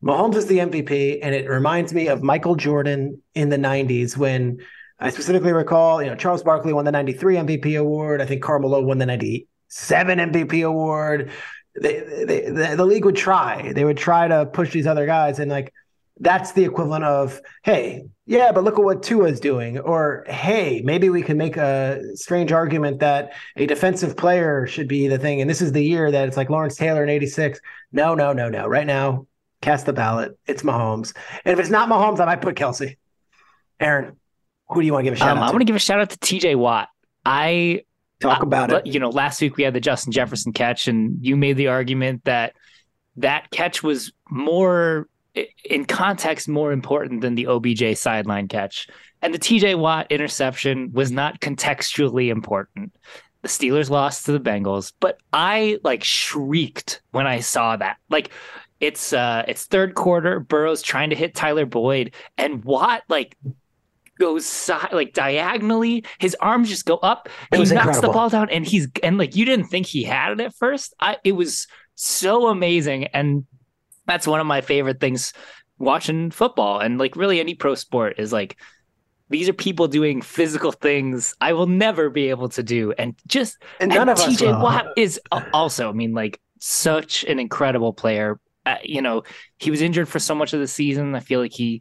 [0.02, 4.58] Mahomes is the MVP, and it reminds me of Michael Jordan in the 90s when
[4.98, 8.20] I specifically recall, you know, Charles Barkley won the 93 MVP award.
[8.20, 11.30] I think Karl Malone won the 97 MVP award.
[11.80, 13.72] They, they, the, the league would try.
[13.72, 15.38] They would try to push these other guys.
[15.38, 15.72] And like,
[16.22, 19.78] that's the equivalent of, hey, yeah, but look at what Tua is doing.
[19.80, 25.08] Or, hey, maybe we can make a strange argument that a defensive player should be
[25.08, 25.40] the thing.
[25.40, 27.58] And this is the year that it's like Lawrence Taylor in 86.
[27.90, 28.68] No, no, no, no.
[28.68, 29.26] Right now,
[29.62, 30.38] cast the ballot.
[30.46, 31.12] It's Mahomes.
[31.44, 32.96] And if it's not Mahomes, I might put Kelce.
[33.80, 34.16] Aaron,
[34.68, 35.80] who do you want to give a shout um, out I want to give a
[35.80, 36.88] shout out to TJ Watt.
[37.24, 37.82] I
[38.20, 38.86] talk about uh, it.
[38.86, 42.24] You know, last week we had the Justin Jefferson catch, and you made the argument
[42.26, 42.54] that
[43.16, 45.08] that catch was more
[45.64, 48.88] in context more important than the OBJ sideline catch.
[49.22, 52.94] And the TJ Watt interception was not contextually important.
[53.42, 57.96] The Steelers lost to the Bengals, but I like shrieked when I saw that.
[58.08, 58.30] Like
[58.80, 63.36] it's uh it's third quarter, Burrow's trying to hit Tyler Boyd and Watt like
[64.18, 66.04] goes side like diagonally.
[66.18, 67.28] His arms just go up.
[67.50, 68.02] It he knocks incredible.
[68.02, 70.94] the ball down and he's and like you didn't think he had it at first.
[71.00, 73.46] I it was so amazing and
[74.12, 75.32] that's one of my favorite things
[75.78, 78.56] watching football and like really any pro sport is like
[79.30, 82.92] these are people doing physical things I will never be able to do.
[82.92, 85.18] And just and none and of TJ us Watt is
[85.54, 88.38] also, I mean, like such an incredible player.
[88.66, 89.22] Uh, you know,
[89.58, 91.14] he was injured for so much of the season.
[91.14, 91.80] I feel like he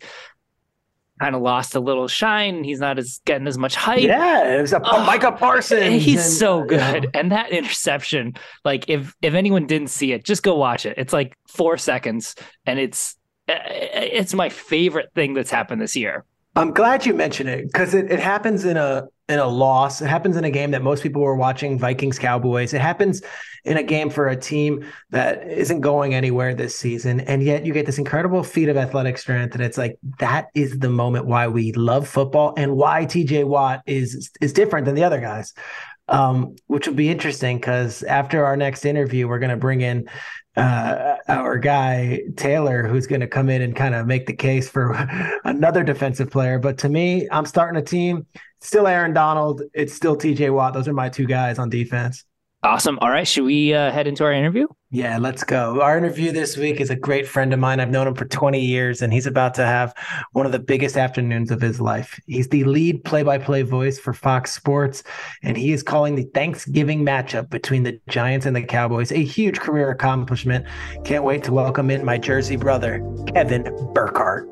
[1.21, 2.63] kind of lost a little shine.
[2.63, 4.01] He's not as getting as much hype.
[4.01, 6.03] Yeah, it was a oh, Micah Parsons.
[6.03, 7.11] He's and, so good.
[7.13, 8.33] And that interception,
[8.65, 10.95] like if if anyone didn't see it, just go watch it.
[10.97, 13.15] It's like four seconds, and it's
[13.47, 16.25] uh, it's my favorite thing that's happened this year.
[16.55, 20.01] I'm glad you mentioned it because it, it happens in a in a loss.
[20.01, 22.73] It happens in a game that most people were watching Vikings Cowboys.
[22.73, 23.21] It happens
[23.63, 27.21] in a game for a team that isn't going anywhere this season.
[27.21, 29.53] And yet you get this incredible feat of athletic strength.
[29.53, 33.83] And it's like that is the moment why we love football and why TJ Watt
[33.85, 35.53] is is different than the other guys.
[36.07, 40.09] Um, which will be interesting because after our next interview, we're going to bring in
[40.55, 44.69] uh, our guy Taylor, who's going to come in and kind of make the case
[44.69, 44.91] for
[45.45, 46.59] another defensive player.
[46.59, 48.25] But to me, I'm starting a team.
[48.59, 49.61] Still Aaron Donald.
[49.73, 50.73] It's still TJ Watt.
[50.73, 52.25] Those are my two guys on defense.
[52.63, 52.99] Awesome.
[52.99, 53.27] All right.
[53.27, 54.67] Should we uh, head into our interview?
[54.91, 55.81] Yeah, let's go.
[55.81, 57.79] Our interview this week is a great friend of mine.
[57.79, 59.95] I've known him for 20 years, and he's about to have
[60.33, 62.19] one of the biggest afternoons of his life.
[62.27, 65.01] He's the lead play by play voice for Fox Sports,
[65.41, 69.59] and he is calling the Thanksgiving matchup between the Giants and the Cowboys a huge
[69.59, 70.67] career accomplishment.
[71.03, 72.99] Can't wait to welcome in my Jersey brother,
[73.33, 73.63] Kevin
[73.95, 74.47] Burkhardt.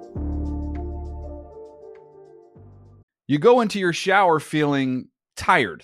[3.27, 5.83] You go into your shower feeling tired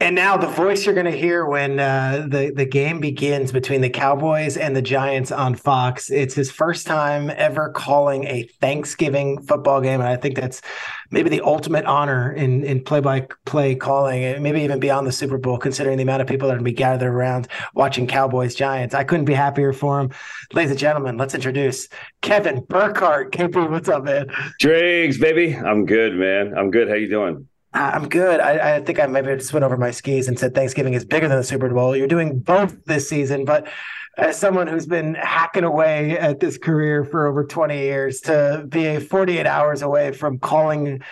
[0.00, 3.80] And now the voice you're going to hear when uh, the the game begins between
[3.80, 6.08] the Cowboys and the Giants on Fox.
[6.08, 10.62] It's his first time ever calling a Thanksgiving football game, and I think that's
[11.10, 15.10] maybe the ultimate honor in in play by play calling, and maybe even beyond the
[15.10, 18.06] Super Bowl, considering the amount of people that are going to be gathered around watching
[18.06, 18.94] Cowboys Giants.
[18.94, 20.10] I couldn't be happier for him,
[20.52, 21.16] ladies and gentlemen.
[21.16, 21.88] Let's introduce
[22.22, 23.32] Kevin Burkhardt.
[23.32, 24.28] KP, what's up, man?
[24.60, 26.54] Driggs, baby, I'm good, man.
[26.56, 26.88] I'm good.
[26.88, 27.48] How you doing?
[27.72, 28.40] I'm good.
[28.40, 31.28] I, I, think I maybe just went over my skis and said Thanksgiving is bigger
[31.28, 31.94] than the Super Bowl.
[31.94, 33.68] You're doing both this season, but
[34.16, 38.98] as someone who's been hacking away at this career for over 20 years, to be
[38.98, 41.02] 48 hours away from calling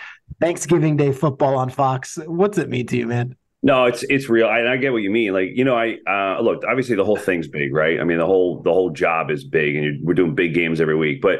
[0.41, 3.35] Thanksgiving Day football on Fox, what's it mean to you, man?
[3.63, 4.47] No, it's it's real.
[4.47, 5.33] I, I get what you mean.
[5.33, 6.63] Like you know, I uh, look.
[6.63, 7.99] Obviously, the whole thing's big, right?
[7.99, 10.95] I mean, the whole the whole job is big, and we're doing big games every
[10.95, 11.39] week, but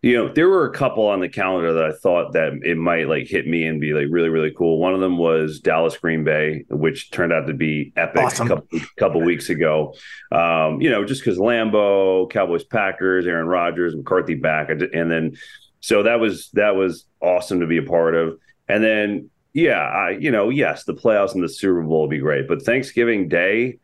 [0.00, 3.08] you know, there were a couple on the calendar that I thought that it might
[3.08, 4.78] like hit me and be like really, really cool.
[4.78, 8.46] One of them was Dallas Green Bay, which turned out to be epic awesome.
[8.46, 9.94] a couple, couple weeks ago.
[10.30, 15.36] Um, you know, just because Lambeau, Cowboys, Packers, Aaron Rodgers, McCarthy back, and then
[15.80, 18.38] so that was that was awesome to be a part of.
[18.68, 22.18] And then Yeah, I, you know, yes, the playoffs and the Super Bowl would be
[22.18, 23.78] great, but Thanksgiving Day,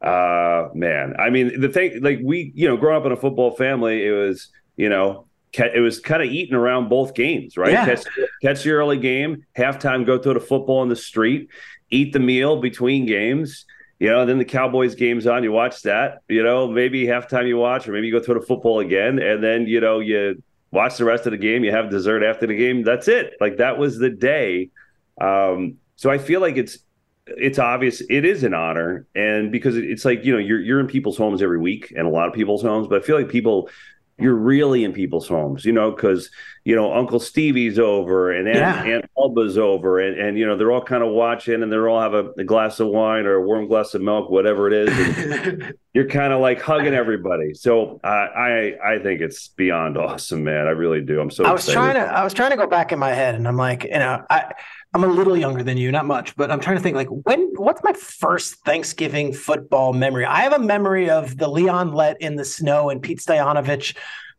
[0.00, 3.50] uh, man, I mean, the thing, like we, you know, growing up in a football
[3.56, 5.25] family, it was, you know,
[5.58, 7.72] it was kind of eating around both games, right?
[7.72, 7.86] Yeah.
[7.86, 8.04] Catch,
[8.42, 11.50] catch the early game, halftime, go throw the football in the street,
[11.90, 13.64] eat the meal between games.
[13.98, 15.42] You know, then the Cowboys game's on.
[15.42, 16.18] You watch that.
[16.28, 19.42] You know, maybe halftime you watch, or maybe you go to the football again, and
[19.42, 21.64] then you know you watch the rest of the game.
[21.64, 22.82] You have dessert after the game.
[22.82, 23.34] That's it.
[23.40, 24.68] Like that was the day.
[25.18, 26.78] Um, so I feel like it's
[27.26, 30.86] it's obvious it is an honor, and because it's like you know you're you're in
[30.86, 33.70] people's homes every week, and a lot of people's homes, but I feel like people
[34.18, 36.30] you're really in people's homes, you know, because
[36.66, 38.94] you know Uncle Stevie's over and Aunt, Yeah.
[38.96, 42.00] Aunt Alba's over, and and you know they're all kind of watching, and they're all
[42.00, 45.62] have a, a glass of wine or a warm glass of milk, whatever it is.
[45.94, 47.54] You're kind of like hugging everybody.
[47.54, 50.66] So I I I think it's beyond awesome, man.
[50.66, 51.20] I really do.
[51.20, 51.44] I'm so.
[51.44, 51.92] I was excited.
[51.92, 53.90] trying to I was trying to go back in my head and I'm like, you
[53.90, 54.52] know, I
[54.92, 57.52] I'm a little younger than you, not much, but I'm trying to think like when
[57.54, 60.24] what's my first Thanksgiving football memory?
[60.24, 63.94] I have a memory of the Leon Lett in the snow and Pete Stoyanovich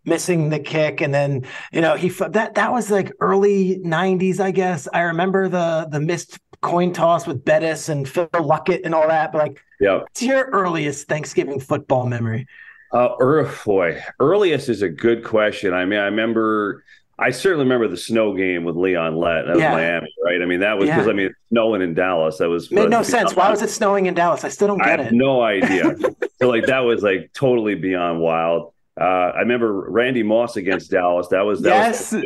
[0.07, 4.51] missing the kick and then you know he that that was like early 90s I
[4.51, 4.87] guess.
[4.93, 9.31] I remember the the missed coin toss with Bettis and Phil Luckett and all that,
[9.31, 10.01] but like Yeah.
[10.07, 12.47] it's your earliest Thanksgiving football memory?
[12.93, 15.73] Uh, er, boy, earliest is a good question.
[15.73, 16.83] I mean, I remember,
[17.19, 19.45] I certainly remember the snow game with Leon Lett.
[19.45, 19.71] That was Yeah.
[19.73, 20.41] Miami, right?
[20.41, 21.11] I mean, that was because Yeah.
[21.11, 22.37] I mean, snowing in Dallas.
[22.37, 23.35] That was Made no sense.
[23.35, 24.45] Why was it snowing in Dallas?
[24.45, 25.15] I still don't I get have it.
[25.15, 25.95] no idea.
[26.41, 28.73] so like that was like totally beyond wild.
[28.99, 29.03] Uh,
[29.35, 31.27] I remember Randy Moss against Dallas.
[31.29, 32.11] That was that Yes.
[32.11, 32.23] was.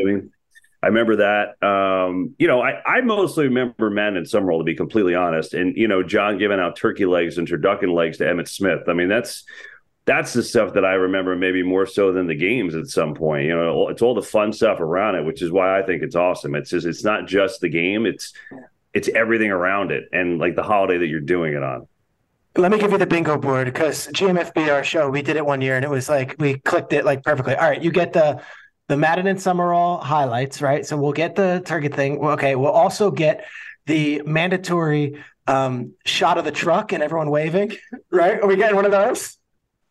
[0.83, 1.61] I remember that.
[1.67, 5.53] Um, you know, I, I mostly remember Madden and Summerall to be completely honest.
[5.53, 8.81] And you know, John giving out turkey legs and turducken legs to Emmitt Smith.
[8.87, 9.43] I mean, that's
[10.05, 13.45] that's the stuff that I remember maybe more so than the games at some point.
[13.45, 16.15] You know, it's all the fun stuff around it, which is why I think it's
[16.15, 16.55] awesome.
[16.55, 18.33] It's just it's not just the game; it's
[18.93, 21.87] it's everything around it and like the holiday that you're doing it on.
[22.57, 25.61] Let me give you the bingo board because GMFB, our show, we did it one
[25.61, 27.55] year and it was like we clicked it like perfectly.
[27.55, 28.41] All right, you get the
[28.89, 30.85] the Madden and Summerall highlights, right?
[30.85, 32.19] So we'll get the target thing.
[32.19, 33.45] Okay, we'll also get
[33.85, 37.71] the mandatory um, shot of the truck and everyone waving,
[38.11, 38.41] right?
[38.41, 39.37] Are we getting one of those?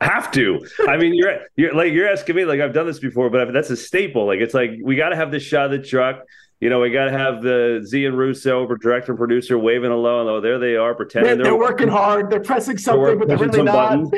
[0.03, 0.67] Have to.
[0.87, 3.71] I mean, you're you're like you're asking me like I've done this before, but that's
[3.71, 4.27] a staple.
[4.27, 6.25] Like it's like we got to have the shot of the truck.
[6.61, 10.29] You know, we got to have the Z and Russo, director and producer, waving along.
[10.29, 12.31] Oh, there they are, pretending They're, they're working hard.
[12.31, 13.91] They're pressing something, They're but they're really not.
[13.91, 14.11] buttons.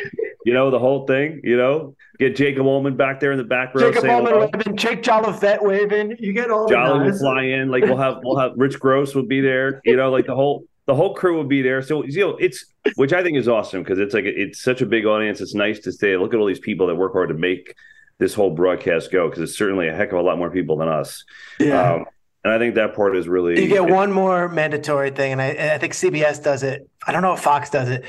[0.45, 1.41] You know, the whole thing.
[1.45, 3.93] You know, get Jacob Ullman back there in the back row.
[3.93, 4.51] Jacob Ullman hello.
[4.53, 6.17] waving, Jake Jolifet waving.
[6.19, 7.71] You get all Jolly the will fly in.
[7.71, 9.81] Like we'll have we'll have Rich Gross will be there.
[9.85, 11.81] You know, like the whole the whole crew will be there.
[11.81, 12.65] So you know, it's
[12.97, 15.41] which I think is awesome because it's like it's such a big audience.
[15.41, 17.77] It's nice to say, look at all these people that work hard to make
[18.19, 20.89] this whole broadcast go because it's certainly a heck of a lot more people than
[20.89, 21.25] us.
[21.61, 21.93] Yeah.
[21.93, 22.05] Um,
[22.45, 25.47] and I think that part is really You get one more mandatory thing, and I,
[25.49, 26.89] and I think CBS does it.
[27.07, 28.05] I don't know if Fox does it.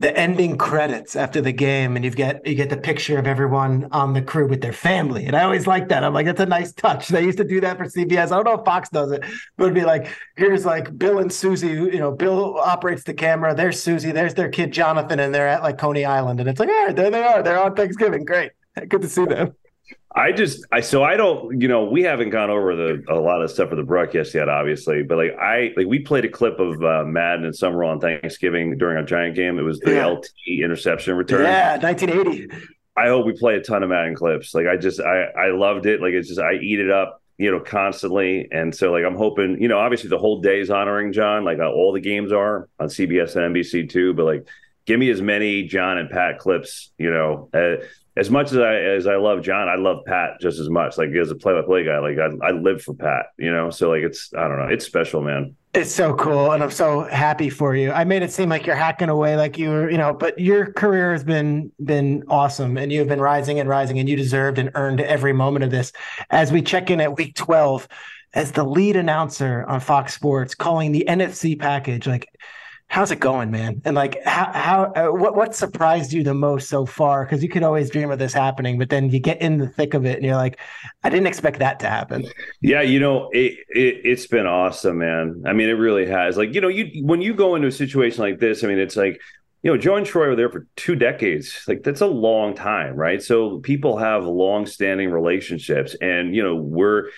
[0.00, 3.88] The ending credits after the game, and you've got you get the picture of everyone
[3.90, 6.04] on the crew with their family, and I always like that.
[6.04, 7.08] I'm like, that's a nice touch.
[7.08, 8.26] They used to do that for CBS.
[8.26, 9.24] I don't know if Fox does it,
[9.56, 11.68] but it'd be like, here's like Bill and Susie.
[11.68, 13.56] You know, Bill operates the camera.
[13.56, 14.12] There's Susie.
[14.12, 16.94] There's their kid Jonathan, and they're at like Coney Island, and it's like, all right,
[16.94, 17.42] there they are.
[17.42, 18.24] They're on Thanksgiving.
[18.24, 18.52] Great,
[18.88, 19.56] good to see them.
[20.14, 23.42] I just I so I don't you know we haven't gone over the a lot
[23.42, 26.58] of stuff for the broadcast yet obviously but like I like we played a clip
[26.58, 29.58] of uh, Madden and Summerall Thanksgiving during our Giant game.
[29.58, 30.06] It was the Yeah.
[30.06, 30.30] LT
[30.62, 31.44] interception return.
[31.44, 32.48] Yeah, 1980.
[32.96, 34.54] I hope we play a ton of Madden clips.
[34.54, 36.00] Like I just I I loved it.
[36.00, 38.48] Like it's just I eat it up you know constantly.
[38.50, 41.58] And so like I'm hoping you know obviously the whole day is honoring John like
[41.60, 44.48] uh, all the games are on CBS and NBC too but like
[44.86, 47.84] give me as many John and Pat clips you know uh,
[48.18, 50.98] as much as I as I love John, I love Pat just as much.
[50.98, 53.70] Like as a play by play guy, like I, I live for Pat, you know.
[53.70, 55.54] So like it's I don't know, it's special, man.
[55.72, 57.92] It's so cool, and I'm so happy for you.
[57.92, 60.72] I made it seem like you're hacking away, like you were, you know, but your
[60.72, 64.70] career has been been awesome, and you've been rising and rising, and you deserved and
[64.74, 65.92] earned every moment of this.
[66.30, 67.86] As we check in at week 12,
[68.34, 72.26] as the lead announcer on Fox Sports, calling the NFC package, like,
[72.88, 73.80] how's it going, man?
[73.84, 77.24] And like, how how uh, what what surprised you the most so far?
[77.24, 79.94] Because you could always dream of this happening, but then you get in the thick
[79.94, 80.58] of it, and you're like,
[81.04, 82.26] I didn't expect that to happen.
[82.60, 85.44] Yeah, you know, it, it it's been awesome, man.
[85.46, 86.36] I mean, it really has.
[86.36, 88.96] Like, you know, you when you go into a situation like this, I mean, it's
[88.96, 89.20] like,
[89.62, 91.64] you know, Joe and Troy were there for two decades.
[91.68, 93.22] Like, that's a long time, right?
[93.22, 97.10] So people have long-standing relationships, and you know, we're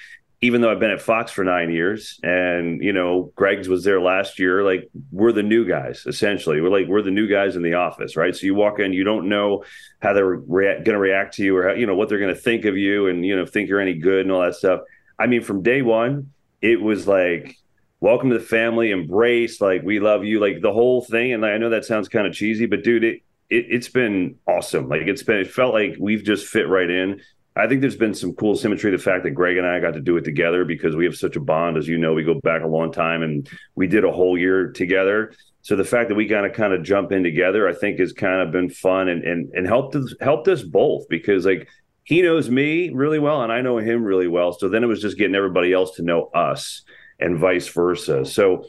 [0.43, 4.01] even though I've been at Fox for nine years, and you know, Greg's was there
[4.01, 4.64] last year.
[4.64, 6.61] Like, we're the new guys essentially.
[6.61, 8.34] We're like we're the new guys in the office, right?
[8.34, 9.64] So you walk in, you don't know
[10.01, 12.41] how they're going to react to you, or how, you know what they're going to
[12.41, 14.80] think of you, and you know, think you're any good and all that stuff.
[15.18, 16.32] I mean, from day one,
[16.62, 17.57] it was like
[18.01, 21.32] welcome to the family, embrace, like we love you, like the whole thing.
[21.32, 24.88] And I know that sounds kind of cheesy, but dude, it, it it's been awesome.
[24.88, 27.20] Like it's been, it felt like we've just fit right in.
[27.57, 28.90] I think there's been some cool symmetry.
[28.90, 31.36] The fact that Greg and I got to do it together because we have such
[31.36, 34.12] a bond, as you know, we go back a long time, and we did a
[34.12, 35.32] whole year together.
[35.62, 38.12] So the fact that we kind of kind of jump in together, I think, has
[38.12, 41.68] kind of been fun and and and helped us helped us both because like
[42.05, 44.53] he knows me really well and I know him really well.
[44.53, 46.82] So then it was just getting everybody else to know us
[47.18, 48.24] and vice versa.
[48.24, 48.64] So,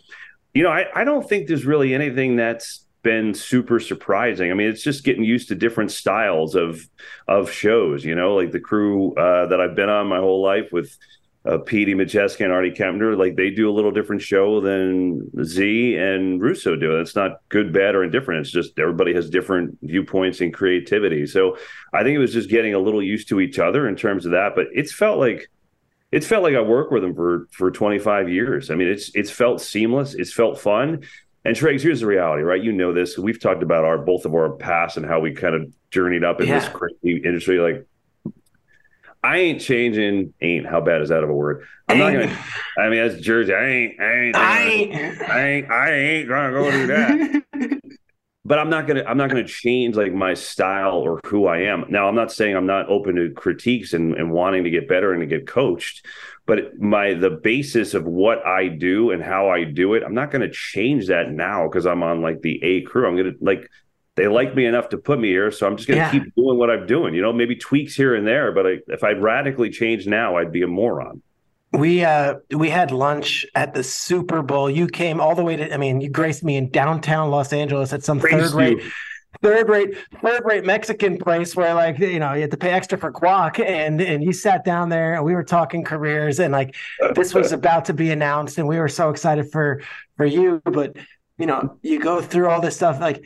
[0.54, 4.52] you know, I, I don't think there's really anything that's been super surprising.
[4.52, 6.88] I mean, it's just getting used to different styles of
[7.28, 8.06] of shows.
[8.06, 10.97] You know, like the crew uh, that I've been on my whole life with
[11.43, 13.18] uh, Petey and Artie Kempner.
[13.18, 16.99] Like they do a little different show than Z and Russo do.
[16.99, 18.41] It's not good, bad, or indifferent.
[18.41, 21.26] It's just everybody has different viewpoints and creativity.
[21.26, 21.58] So
[21.93, 24.34] I think it was just getting a little used to each other in terms of
[24.34, 24.54] that.
[24.56, 25.49] But it's felt like
[26.12, 28.70] it's felt like I worked with them for for 25 years.
[28.70, 30.14] I mean, it's it's felt seamless.
[30.14, 31.04] It's felt fun.
[31.44, 32.62] And Triggs, here's the reality, right?
[32.62, 33.18] You know this.
[33.18, 36.39] We've talked about our both of our past and how we kind of journeyed up
[36.39, 36.60] in yeah.
[36.60, 37.60] this crazy industry.
[37.60, 37.88] Like,
[39.24, 40.34] I ain't changing.
[40.42, 41.66] Ain't how bad is that of a word?
[41.88, 42.38] I'm not gonna.
[42.78, 43.54] I mean, that's Jersey.
[43.54, 44.00] I ain't.
[44.00, 44.36] I ain't.
[44.36, 44.96] I ain't.
[45.22, 47.44] I ain't, I ain't gonna go do that.
[48.46, 49.04] but I'm not gonna.
[49.08, 51.86] I'm not gonna change like my style or who I am.
[51.89, 55.12] Now, I'm not saying I'm not open to critiques and, and wanting to get better
[55.14, 56.06] and to get coached
[56.52, 60.32] but my the basis of what I do and how I do it, I'm not
[60.32, 63.08] going to change that now because I'm on like the A crew.
[63.08, 63.70] I'm going to like
[64.16, 66.12] they like me enough to put me here, so I'm just going to yeah.
[66.12, 67.14] keep doing what I'm doing.
[67.14, 70.52] You know, maybe tweaks here and there, but I, if I radically change now, I'd
[70.52, 71.22] be a moron.
[71.72, 74.70] We uh we had lunch at the Super Bowl.
[74.70, 77.93] You came all the way to I mean, you graced me in downtown Los Angeles
[77.93, 78.82] at some third rate
[79.42, 82.98] third rate third rate Mexican place where like you know you had to pay extra
[82.98, 86.76] for guac and and you sat down there and we were talking careers and like
[87.16, 89.82] this was about to be announced and we were so excited for
[90.18, 90.96] for you but
[91.38, 93.24] you know you go through all this stuff like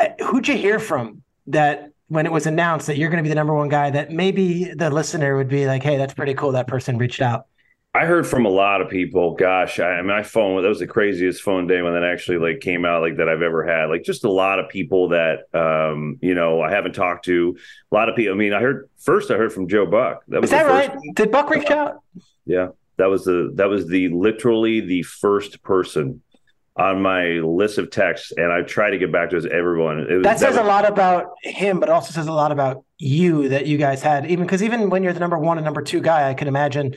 [0.00, 3.28] eh, who'd you hear from that when it was announced that you're going to be
[3.28, 6.52] the number one guy that maybe the listener would be like hey that's pretty cool
[6.52, 7.46] that person reached out
[7.96, 9.34] I heard from a lot of people.
[9.34, 12.84] Gosh, I, my phone that was the craziest phone day when that actually like came
[12.84, 13.86] out like that I've ever had.
[13.86, 17.56] Like just a lot of people that um you know I haven't talked to.
[17.90, 18.34] A lot of people.
[18.34, 19.30] I mean, I heard first.
[19.30, 20.24] I heard from Joe Buck.
[20.28, 20.94] That was Is that right?
[21.14, 22.02] Did Buck reach out?
[22.44, 22.68] Yeah,
[22.98, 26.20] that was the that was the literally the first person
[26.76, 30.06] on my list of texts, and I try to get back to everyone.
[30.06, 32.84] Was, that says that was, a lot about him, but also says a lot about
[32.98, 34.26] you that you guys had.
[34.26, 36.94] Even because even when you're the number one and number two guy, I can imagine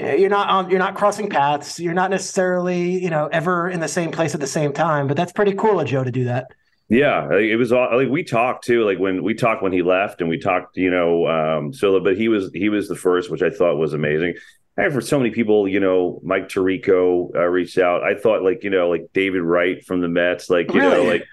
[0.00, 1.78] you're not on you're not crossing paths.
[1.78, 5.16] You're not necessarily you know ever in the same place at the same time but
[5.16, 6.46] that's pretty cool of joe to do that.
[6.88, 10.20] Yeah it was all like we talked too like when we talked when he left
[10.20, 13.42] and we talked you know um so but he was he was the first which
[13.42, 14.34] i thought was amazing.
[14.76, 18.02] And for so many people you know mike tirico uh, reached out.
[18.02, 20.96] I thought like you know like david wright from the mets like you really?
[20.96, 21.26] know like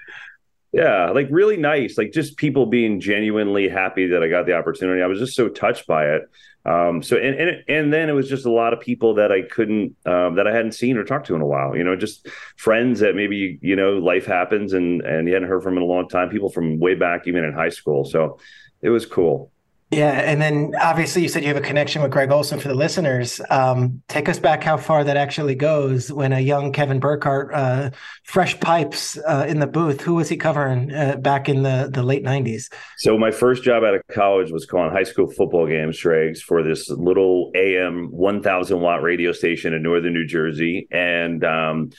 [0.78, 5.01] yeah like really nice like just people being genuinely happy that i got the opportunity
[5.01, 6.30] i was just so touched by it
[6.67, 9.41] um, so and, and and then it was just a lot of people that I
[9.41, 11.78] couldn't um, that I hadn't seen or talked to in a while.
[11.78, 15.63] You know, just friends that maybe you know life happens and and you hadn't heard
[15.63, 16.30] from in a long time.
[16.30, 18.03] People from way back, even in high school.
[18.03, 18.39] So
[18.82, 19.49] it was cool.
[19.90, 22.76] Yeah, and then obviously you said you have a connection with Greg Olsen for the
[22.76, 23.40] listeners.
[23.50, 27.92] Um, take us back how far that actually goes when a young Kevin Burkhardt, uh,
[28.24, 30.02] fresh pipes uh, in the booth.
[30.02, 32.70] Who was he covering uh, back in the, the late '90s?
[32.98, 36.64] So my first job out of college was calling high school football games, Trags, for
[36.64, 41.92] this little AM 1,000 watt radio station in northern New Jersey, and um,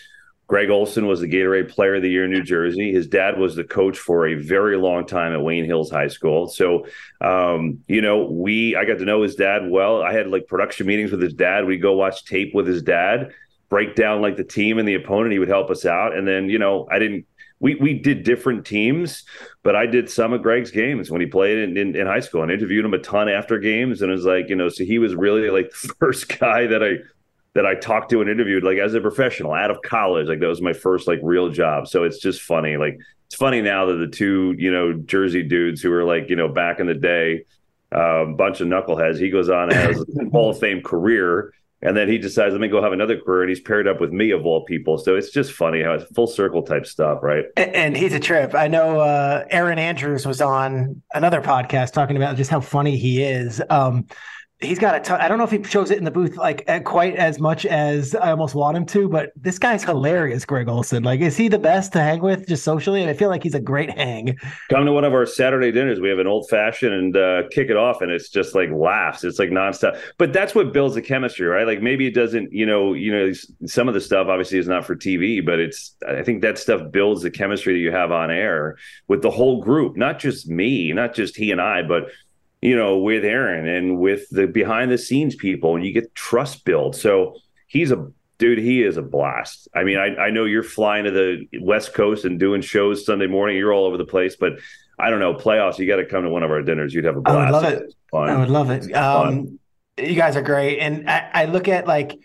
[0.48, 2.90] Greg Olsen was the Gatorade Player of the Year in New Jersey.
[2.90, 6.48] His dad was the coach for a very long time at Wayne Hills High School.
[6.48, 6.86] So,
[7.20, 10.02] um, you know, we I got to know his dad well.
[10.02, 11.66] I had like production meetings with his dad.
[11.66, 13.32] We'd go watch tape with his dad,
[13.68, 15.32] break down like the team and the opponent.
[15.32, 16.16] He would help us out.
[16.16, 17.26] And then, you know, I didn't.
[17.60, 19.24] We we did different teams,
[19.62, 22.42] but I did some of Greg's games when he played in, in, in high school
[22.42, 24.00] and interviewed him a ton after games.
[24.00, 26.82] And it was like, you know, so he was really like the first guy that
[26.82, 26.98] I
[27.58, 30.28] that I talked to and interviewed like as a professional out of college.
[30.28, 31.88] Like that was my first like real job.
[31.88, 32.76] So it's just funny.
[32.76, 32.96] Like
[33.26, 36.46] it's funny now that the two, you know, Jersey dudes who were like, you know,
[36.46, 37.46] back in the day,
[37.90, 41.52] a uh, bunch of knuckleheads, he goes on has a Hall of Fame career.
[41.82, 43.42] And then he decides, let me go have another career.
[43.42, 44.96] And he's paired up with me of all people.
[44.96, 47.46] So it's just funny how it's full circle type stuff, right?
[47.56, 48.54] And, and he's a trip.
[48.54, 53.20] I know uh, Erin Andrews was on another podcast talking about just how funny he
[53.20, 53.60] is.
[53.68, 54.06] Um,
[54.60, 55.20] he's got a ton.
[55.20, 58.14] I don't know if he shows it in the booth like quite as much as
[58.14, 61.04] I almost want him to, but this guy's hilarious, Greg Olsen.
[61.04, 63.00] Like, is he the best to hang with just socially?
[63.00, 64.36] And I feel like he's a great hang.
[64.70, 66.00] Come to one of our Saturday dinners.
[66.00, 69.22] We have an old fashioned and uh, kick it off, and it's just like laughs.
[69.22, 69.98] It's like nonstop.
[70.18, 71.66] But that's what builds the chemistry, right?
[71.66, 73.32] Like maybe it doesn't, you know, you know,
[73.66, 75.94] some of the stuff obviously is not for TV, but it's.
[76.06, 79.62] I think that stuff builds the chemistry that you have on air with the whole
[79.62, 82.10] group, not just me, not just he and I, but
[82.60, 86.64] you know, with Erin and with the behind the scenes people, and you get trust
[86.64, 86.96] built.
[86.96, 87.36] So
[87.66, 89.68] he's a dude, he is a blast.
[89.74, 93.26] I mean, I, I know you're flying to the West Coast and doing shows Sunday
[93.26, 93.56] morning.
[93.56, 94.54] You're all over the place, but
[94.98, 96.94] I don't know, playoffs, you got to come to one of our dinners.
[96.94, 97.36] You'd have a blast.
[97.36, 97.94] I would love it.
[98.12, 98.92] I would love it.
[98.94, 99.58] Um,
[99.96, 100.78] you guys are great.
[100.78, 102.18] And I, I look at like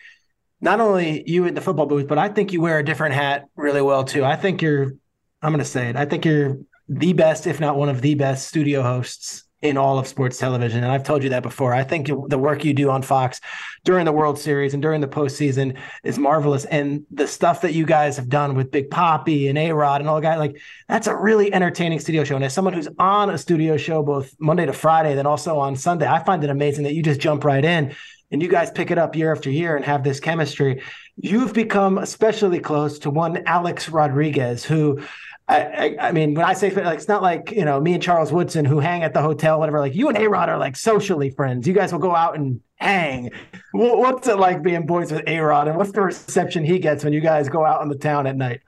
[0.61, 3.45] not only you in the football booth, but I think you wear a different hat
[3.55, 4.23] really well too.
[4.23, 4.93] I think you're,
[5.41, 5.95] I'm going to say it.
[5.95, 6.57] I think you're
[6.87, 10.83] the best, if not one of the best studio hosts in all of sports television.
[10.83, 11.73] And I've told you that before.
[11.73, 13.39] I think the work you do on Fox
[13.85, 16.65] during the World Series and during the postseason is marvelous.
[16.65, 20.09] And the stuff that you guys have done with Big Poppy and A Rod and
[20.09, 22.35] all the guys, like that's a really entertaining studio show.
[22.35, 25.77] And as someone who's on a studio show both Monday to Friday, then also on
[25.77, 27.95] Sunday, I find it amazing that you just jump right in
[28.31, 30.81] and you guys pick it up year after year and have this chemistry.
[31.15, 35.03] You've become especially close to one Alex Rodriguez, who
[35.47, 38.31] I, I, mean, when I say like, it's not like you know me and Charles
[38.31, 39.79] Woodson who hang at the hotel, whatever.
[39.79, 41.67] Like you and A Rod are like socially friends.
[41.67, 43.29] You guys will go out and hang.
[43.73, 47.11] What's it like being boys with A Rod, and what's the reception he gets when
[47.11, 48.61] you guys go out on the town at night?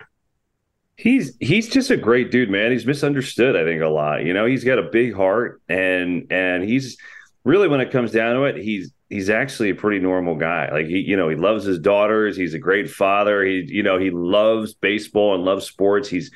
[0.97, 2.71] He's he's just a great dude, man.
[2.71, 4.25] He's misunderstood, I think, a lot.
[4.25, 6.97] You know, he's got a big heart, and and he's
[7.45, 10.69] really when it comes down to it, he's he's actually a pretty normal guy.
[10.71, 12.35] Like he, you know, he loves his daughters.
[12.35, 13.45] He's a great father.
[13.45, 16.09] He, you know, he loves baseball and loves sports.
[16.09, 16.31] He's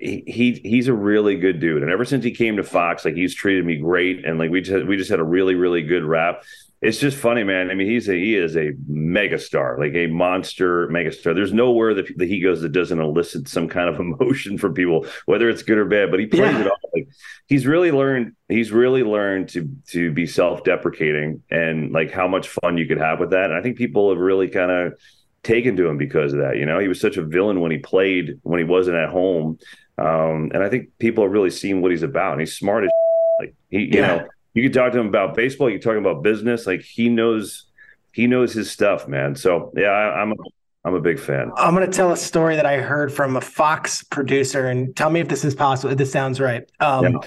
[0.00, 3.34] he, he's a really good dude, and ever since he came to Fox, like he's
[3.34, 6.42] treated me great, and like we just we just had a really really good rap.
[6.80, 7.70] It's just funny, man.
[7.70, 11.34] I mean, he's a he is a megastar, like a monster megastar.
[11.34, 15.06] There's nowhere that, that he goes that doesn't elicit some kind of emotion from people,
[15.26, 16.10] whether it's good or bad.
[16.10, 16.62] But he plays yeah.
[16.62, 16.78] it off.
[16.94, 17.08] Like
[17.46, 18.34] he's really learned.
[18.48, 22.98] He's really learned to to be self deprecating and like how much fun you could
[22.98, 23.50] have with that.
[23.50, 24.94] And I think people have really kind of
[25.42, 26.56] taken to him because of that.
[26.56, 29.58] You know, he was such a villain when he played when he wasn't at home
[29.98, 32.32] um, and I think people are really seeing what he's about.
[32.32, 32.90] And he's smart as
[33.38, 34.06] like he, you yeah.
[34.06, 36.66] know, you can talk to him about baseball, you can talk about business.
[36.66, 37.66] Like he knows,
[38.12, 39.34] he knows his stuff, man.
[39.34, 40.36] So yeah, I, I'm a,
[40.84, 41.52] I'm a big fan.
[41.56, 45.20] I'm to tell a story that I heard from a Fox producer, and tell me
[45.20, 45.92] if this is possible.
[45.92, 46.68] If this sounds right.
[46.80, 47.18] Um, yeah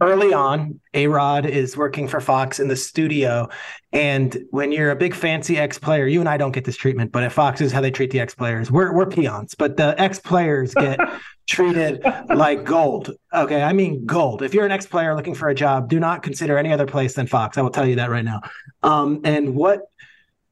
[0.00, 3.48] early on, A Rod is working for Fox in the studio.
[3.92, 7.12] And when you're a big fancy ex player, you and I don't get this treatment,
[7.12, 8.70] but at Fox is how they treat the ex players.
[8.70, 11.00] We're, we're peons, but the ex players get
[11.48, 13.12] treated like gold.
[13.34, 13.62] Okay.
[13.62, 14.42] I mean, gold.
[14.42, 17.14] If you're an ex player looking for a job, do not consider any other place
[17.14, 17.56] than Fox.
[17.56, 18.42] I will tell you that right now.
[18.82, 19.82] Um, and what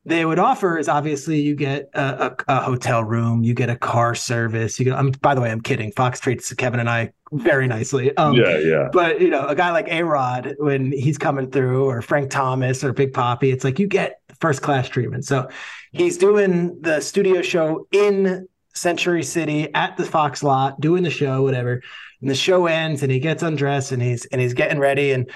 [0.06, 3.76] they would offer is obviously you get a, a, a, hotel room, you get a
[3.76, 4.78] car service.
[4.78, 4.94] You get.
[4.96, 5.90] I'm by the way, I'm kidding.
[5.90, 8.16] Fox treats Kevin and I very nicely.
[8.16, 8.88] Um, yeah, yeah.
[8.92, 12.84] But you know, a guy like A Rod when he's coming through, or Frank Thomas,
[12.84, 15.24] or Big Poppy, it's like you get first class treatment.
[15.24, 15.48] So
[15.90, 21.42] he's doing the studio show in Century City at the Fox lot, doing the show,
[21.42, 21.82] whatever.
[22.20, 25.28] And the show ends, and he gets undressed, and he's and he's getting ready, and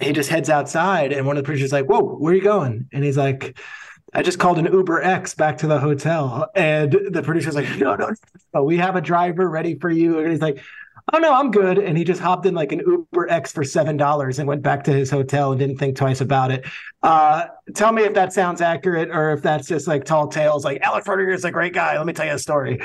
[0.00, 2.88] he just heads outside, and one of the producers like, "Whoa, where are you going?"
[2.92, 3.56] And he's like
[4.14, 7.94] I just called an Uber X back to the hotel, and the producer's like, "No,
[7.94, 8.12] no,
[8.54, 10.62] no, we have a driver ready for you." And he's like,
[11.12, 13.96] "Oh no, I'm good." And he just hopped in like an Uber X for seven
[13.96, 16.64] dollars and went back to his hotel and didn't think twice about it.
[17.02, 20.64] Uh, tell me if that sounds accurate or if that's just like tall tales.
[20.64, 21.96] Like Alex Rodriguez is a great guy.
[21.96, 22.80] Let me tell you a story.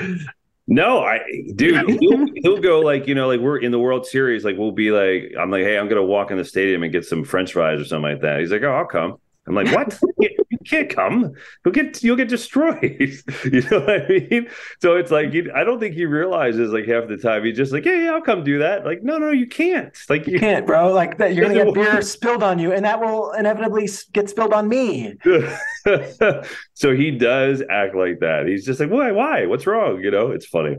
[0.66, 1.20] No, I,
[1.54, 4.44] dude, he'll, he'll, go like you know, like we're in the World Series.
[4.44, 7.04] Like we'll be like, I'm like, hey, I'm gonna walk in the stadium and get
[7.04, 8.40] some French fries or something like that.
[8.40, 9.16] He's like, oh, I'll come.
[9.46, 9.98] I'm like, what?
[10.64, 11.32] can't come.
[11.64, 12.82] You'll get you'll get destroyed.
[13.44, 14.48] you know what I mean?
[14.80, 17.84] So it's like I don't think he realizes like half the time he's just like,
[17.84, 18.84] yeah, yeah, I'll come do that.
[18.84, 19.96] Like, no, no, you can't.
[20.08, 20.92] Like, you, you can't, bro.
[20.92, 24.52] Like that, you're gonna get beer spilled on you, and that will inevitably get spilled
[24.52, 25.14] on me.
[26.74, 28.46] so he does act like that.
[28.46, 29.12] He's just like, why?
[29.12, 29.46] Why?
[29.46, 30.00] What's wrong?
[30.00, 30.76] You know, it's funny.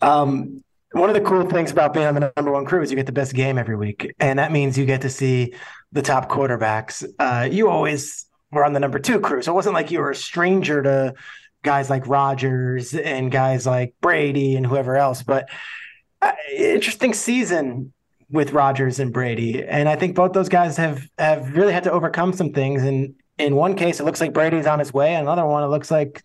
[0.00, 0.62] Um,
[0.92, 3.06] one of the cool things about being on the number one crew is you get
[3.06, 5.54] the best game every week, and that means you get to see
[5.92, 7.04] the top quarterbacks.
[7.18, 10.10] Uh, you always were on the number two crew, so it wasn't like you were
[10.10, 11.14] a stranger to
[11.62, 15.22] guys like Rodgers and guys like Brady and whoever else.
[15.22, 15.48] But
[16.22, 17.92] uh, interesting season
[18.30, 21.92] with Rodgers and Brady, and I think both those guys have have really had to
[21.92, 22.82] overcome some things.
[22.82, 25.14] And in one case, it looks like Brady's on his way.
[25.14, 26.22] Another one, it looks like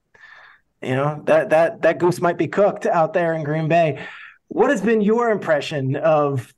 [0.81, 4.05] you know that that that goose might be cooked out there in Green Bay.
[4.47, 6.53] What has been your impression of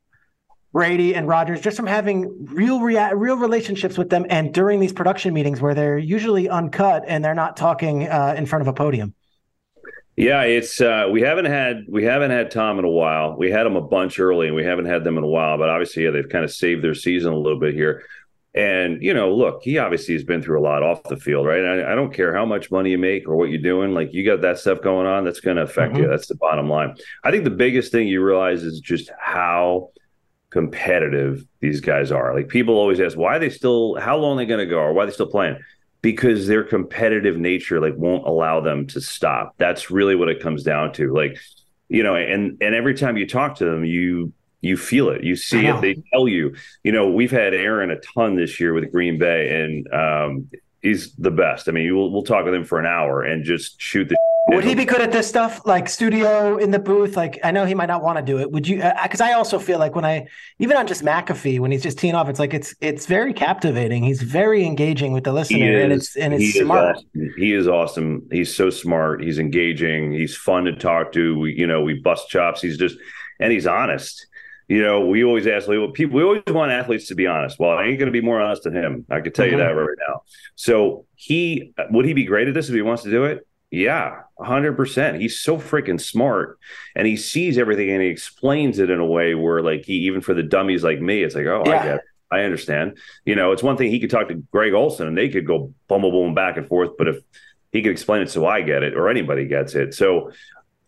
[0.75, 4.91] Brady and Rodgers just from having real rea- real relationships with them and during these
[4.91, 8.73] production meetings where they're usually uncut and they're not talking uh, in front of a
[8.73, 9.13] podium.
[10.17, 13.37] Yeah, it's uh, we haven't had we haven't had Tom in a while.
[13.37, 15.57] We had them a bunch early, and we haven't had them in a while.
[15.57, 18.03] But obviously, yeah, they've kind of saved their season a little bit here.
[18.53, 21.63] And you know, look, he obviously has been through a lot off the field, right?
[21.63, 23.93] I, I don't care how much money you make or what you're doing.
[23.93, 26.03] Like you got that stuff going on, that's going to affect mm-hmm.
[26.03, 26.09] you.
[26.09, 26.95] That's the bottom line.
[27.23, 29.91] I think the biggest thing you realize is just how
[30.55, 32.33] competitive these guys are.
[32.33, 33.95] Like people always ask, why are they still?
[33.95, 35.59] How long are they going to go, or why are they still playing?
[36.01, 39.55] Because their competitive nature like won't allow them to stop.
[39.57, 41.13] That's really what it comes down to.
[41.13, 41.37] Like
[41.89, 44.31] you know, and and every time you talk to them, you
[44.61, 46.55] you feel it, you see it, they tell you.
[46.85, 50.49] You know, we've had Aaron a ton this year with Green Bay, and um,
[50.85, 51.67] he's the best.
[51.67, 54.15] I mean, we'll we'll talk with him for an hour and just shoot the.
[54.49, 57.17] Would he be good at this stuff, like studio in the booth?
[57.17, 58.51] Like, I know he might not want to do it.
[58.51, 58.75] Would you?
[59.01, 60.27] Because uh, I also feel like when I,
[60.59, 64.03] even on just McAfee, when he's just teeing off, it's like it's it's very captivating.
[64.03, 66.97] He's very engaging with the listener, and it's and it's smart.
[66.97, 67.33] Awesome.
[67.37, 68.27] He is awesome.
[68.31, 69.23] He's so smart.
[69.23, 70.11] He's engaging.
[70.11, 71.39] He's fun to talk to.
[71.39, 72.61] We, you know, we bust chops.
[72.61, 72.97] He's just,
[73.39, 74.27] and he's honest
[74.67, 77.59] you know, we always ask people, we always want athletes to be honest.
[77.59, 79.05] Well, I ain't going to be more honest than him.
[79.09, 79.53] I can tell mm-hmm.
[79.53, 80.23] you that right now.
[80.55, 83.47] So he, would he be great at this if he wants to do it?
[83.71, 85.19] Yeah, 100%.
[85.19, 86.57] He's so freaking smart
[86.95, 90.21] and he sees everything and he explains it in a way where, like, he, even
[90.21, 91.79] for the dummies like me, it's like, oh, yeah.
[91.79, 92.01] I get it.
[92.31, 92.97] I understand.
[93.23, 95.73] You know, it's one thing he could talk to Greg Olsen and they could go
[95.87, 96.91] boom, boom, back and forth.
[96.97, 97.17] But if
[97.71, 99.93] he could explain it so I get it or anybody gets it.
[99.93, 100.31] So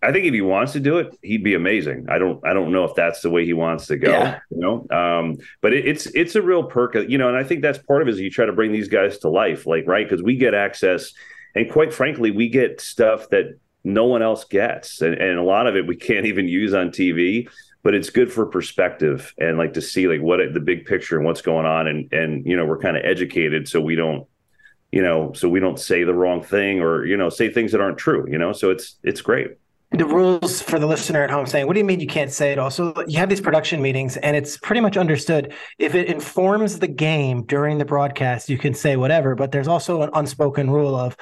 [0.03, 2.05] I think if he wants to do it, he'd be amazing.
[2.09, 4.11] I don't I don't know if that's the way he wants to go.
[4.11, 4.39] Yeah.
[4.51, 7.61] You know, um, but it, it's it's a real perk, you know, and I think
[7.61, 10.07] that's part of it is you try to bring these guys to life, like right,
[10.07, 11.13] because we get access,
[11.55, 15.65] and quite frankly, we get stuff that no one else gets, and, and a lot
[15.65, 17.49] of it we can't even use on TV.
[17.83, 21.25] But it's good for perspective and like to see like what the big picture and
[21.25, 24.27] what's going on, and and you know we're kind of educated so we don't
[24.91, 27.81] you know so we don't say the wrong thing or you know say things that
[27.81, 29.57] aren't true you know so it's it's great
[29.91, 32.51] the rules for the listener at home saying, What do you mean you can't say
[32.51, 32.69] it all?
[32.69, 35.53] So you have these production meetings, and it's pretty much understood.
[35.79, 40.01] If it informs the game during the broadcast, you can say whatever, but there's also
[40.01, 41.15] an unspoken rule of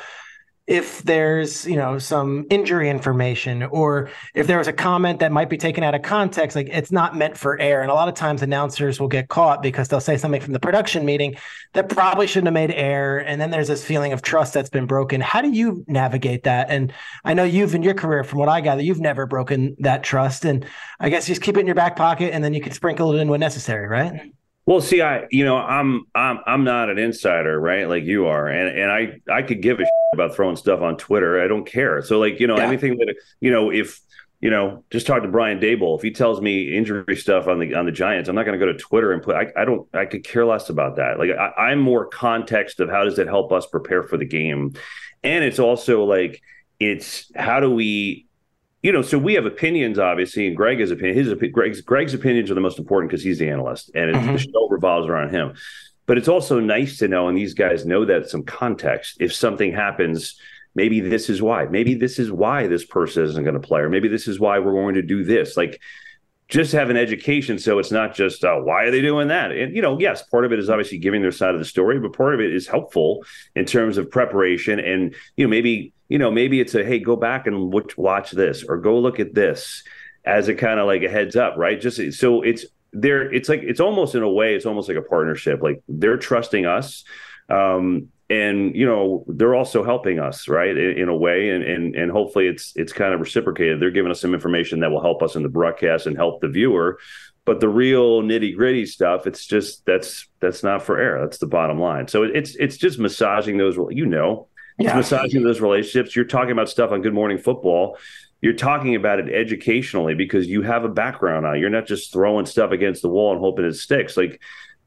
[0.68, 5.50] if there's you know some injury information or if there was a comment that might
[5.50, 7.82] be taken out of context like it's not meant for air.
[7.82, 10.60] And a lot of times announcers will get caught because they'll say something from the
[10.60, 11.36] production meeting
[11.74, 13.20] that probably shouldn't have made air.
[13.20, 15.22] And then there's this feeling of trust that's been broken.
[15.22, 16.70] How do you navigate that?
[16.70, 16.92] And
[17.24, 20.46] i know you've in your career from what i gather you've never broken that trust.
[20.46, 20.66] And
[21.00, 23.20] i guess just keep it in your back pocket and then you can sprinkle it
[23.20, 24.32] in when necessary right
[24.66, 27.88] well, see, I you know I'm I'm I'm not an insider, right?
[27.88, 30.98] Like you are, and and I I could give a shit about throwing stuff on
[30.98, 31.44] Twitter.
[31.44, 32.02] I don't care.
[32.02, 32.66] So like you know yeah.
[32.66, 34.00] anything that you know if
[34.42, 37.76] you know just talk to Brian Daboll if he tells me injury stuff on the
[37.76, 39.88] on the Giants, I'm not going to go to Twitter and put I, I don't
[39.94, 41.20] I could care less about that.
[41.20, 44.74] Like I, I'm more context of how does it help us prepare for the game,
[45.24, 46.42] and it's also like
[46.80, 48.25] it's how do we
[48.86, 51.18] you know, so we have opinions, obviously, and Greg has opinion.
[51.18, 54.34] His Greg's Greg's opinions are the most important because he's the analyst, and mm-hmm.
[54.34, 55.56] the show revolves around him.
[56.06, 59.18] But it's also nice to know, and these guys know that some context.
[59.20, 60.40] If something happens,
[60.76, 61.66] maybe this is why.
[61.66, 64.60] Maybe this is why this person isn't going to play, or maybe this is why
[64.60, 65.58] we're going to do this.
[65.58, 65.82] Like,
[66.48, 69.52] just have an education, so it's not just uh, why are they doing that.
[69.52, 72.00] And you know, yes, part of it is obviously giving their side of the story,
[72.00, 73.26] but part of it is helpful
[73.56, 77.16] in terms of preparation, and you know, maybe you know, maybe it's a hey, go
[77.16, 79.84] back and watch this or go look at this
[80.24, 81.80] as a kind of like a heads up, right?
[81.80, 83.32] Just so it's there.
[83.34, 85.62] It's like it's almost in a way, it's almost like a partnership.
[85.62, 87.04] Like they're trusting us,
[87.50, 91.96] um, and you know they're also helping us, right, in, in, a way, and and
[91.96, 93.80] and hopefully it's it's kind of reciprocated.
[93.80, 96.50] They're giving us some information that will help us in the broadcast and help the
[96.50, 97.00] viewer.
[97.46, 101.20] But the real nitty gritty stuff, it's just that's that's not for air.
[101.22, 102.08] That's the bottom line.
[102.08, 103.78] So it's it's just massaging those.
[103.92, 104.48] You know,
[104.78, 104.96] yeah.
[104.96, 106.16] massaging those relationships.
[106.16, 107.98] You're talking about stuff on Good Morning Football.
[108.42, 111.60] You're talking about it educationally because you have a background on it.
[111.60, 114.18] You're not just throwing stuff against the wall and hoping it sticks.
[114.18, 114.42] Like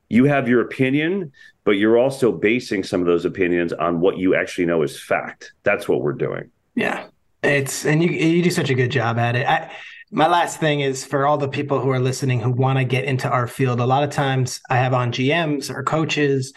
[0.09, 1.33] you have your opinion,
[1.65, 5.53] but you're also basing some of those opinions on what you actually know is fact.
[5.65, 6.51] That's what we're doing.
[6.75, 7.09] Yeah.
[7.43, 9.47] It's and you you do such a good job at it.
[9.47, 9.71] I,
[10.11, 13.05] my last thing is for all the people who are listening who want to get
[13.05, 13.81] into our field.
[13.81, 16.53] A lot of times I have on GMs or coaches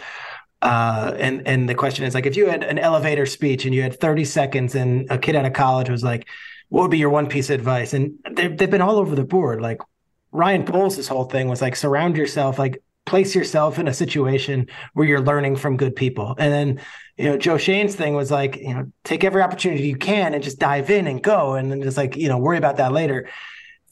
[0.61, 3.81] uh, and and the question is like if you had an elevator speech and you
[3.81, 6.27] had 30 seconds and a kid out of college was like
[6.69, 7.93] what would be your one piece of advice?
[7.93, 9.61] And they've, been all over the board.
[9.61, 9.79] Like
[10.31, 15.05] ryan poles whole thing was like surround yourself like place yourself in a situation where
[15.05, 16.35] you're learning from good people.
[16.37, 16.81] And then
[17.17, 20.41] you know joe schoen's thing was like you know take every opportunity you can and
[20.41, 21.53] just dive in and go.
[21.55, 23.27] And then just like you know worry about that later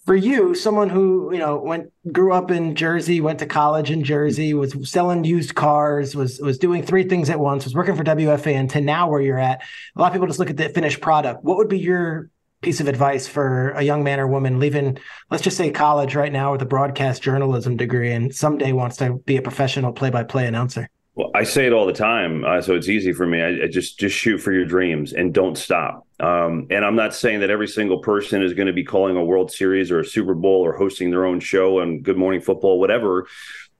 [0.09, 4.03] for you, someone who you know went grew up in Jersey, went to college in
[4.03, 8.03] Jersey, was selling used cars, was was doing three things at once, was working for
[8.03, 9.61] WFAN, to now where you're at.
[9.95, 11.43] A lot of people just look at the finished product.
[11.43, 12.31] What would be your
[12.61, 14.97] piece of advice for a young man or woman leaving,
[15.29, 19.13] let's just say college right now with a broadcast journalism degree and someday wants to
[19.27, 20.89] be a professional play by play announcer?
[21.13, 23.43] Well, I say it all the time, uh, so it's easy for me.
[23.43, 26.07] I, I, just just shoot for your dreams and don't stop.
[26.19, 29.23] Um, and I'm not saying that every single person is going to be calling a
[29.23, 32.79] World Series or a Super Bowl or hosting their own show on Good Morning Football,
[32.79, 33.27] whatever.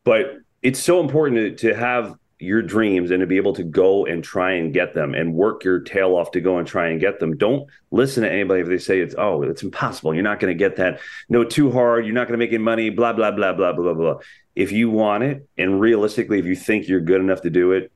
[0.05, 4.05] But it's so important to, to have your dreams and to be able to go
[4.05, 7.01] and try and get them and work your tail off to go and try and
[7.01, 7.35] get them.
[7.35, 10.13] Don't listen to anybody if they say it's oh it's impossible.
[10.13, 11.01] You're not going to get that.
[11.27, 12.05] No, too hard.
[12.05, 12.89] You're not going to make any money.
[12.89, 14.15] Blah blah blah blah blah blah.
[14.55, 17.91] If you want it and realistically, if you think you're good enough to do it,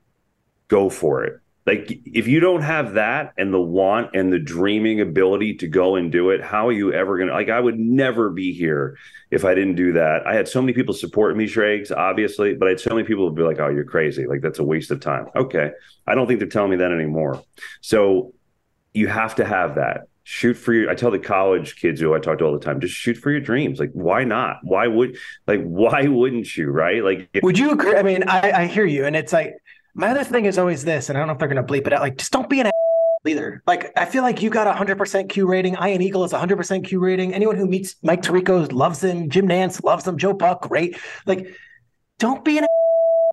[0.68, 1.40] go for it.
[1.66, 5.96] Like if you don't have that and the want and the dreaming ability to go
[5.96, 8.98] and do it, how are you ever gonna like I would never be here
[9.30, 10.26] if I didn't do that.
[10.26, 13.30] I had so many people support me, Schrags, obviously, but I had so many people
[13.30, 14.26] be like, Oh, you're crazy.
[14.26, 15.26] Like that's a waste of time.
[15.34, 15.70] Okay.
[16.06, 17.42] I don't think they're telling me that anymore.
[17.80, 18.34] So
[18.92, 20.02] you have to have that.
[20.26, 22.80] Shoot for your I tell the college kids who I talk to all the time,
[22.80, 23.78] just shoot for your dreams.
[23.78, 24.56] Like, why not?
[24.62, 26.70] Why would like why wouldn't you?
[26.70, 27.02] Right?
[27.02, 27.96] Like if- would you agree?
[27.96, 29.54] I mean, I, I hear you, and it's like
[29.94, 31.86] my other thing is always this, and I don't know if they're going to bleep
[31.86, 32.00] it out.
[32.02, 32.70] Like, just don't be an
[33.26, 33.62] either.
[33.66, 35.76] Like, I feel like you got a hundred percent Q rating.
[35.82, 37.32] Ian Eagle is a hundred percent Q rating.
[37.32, 39.30] Anyone who meets Mike Tirico loves him.
[39.30, 40.18] Jim Nantz loves him.
[40.18, 40.98] Joe Buck, great.
[41.26, 41.54] Like,
[42.18, 42.66] don't be an.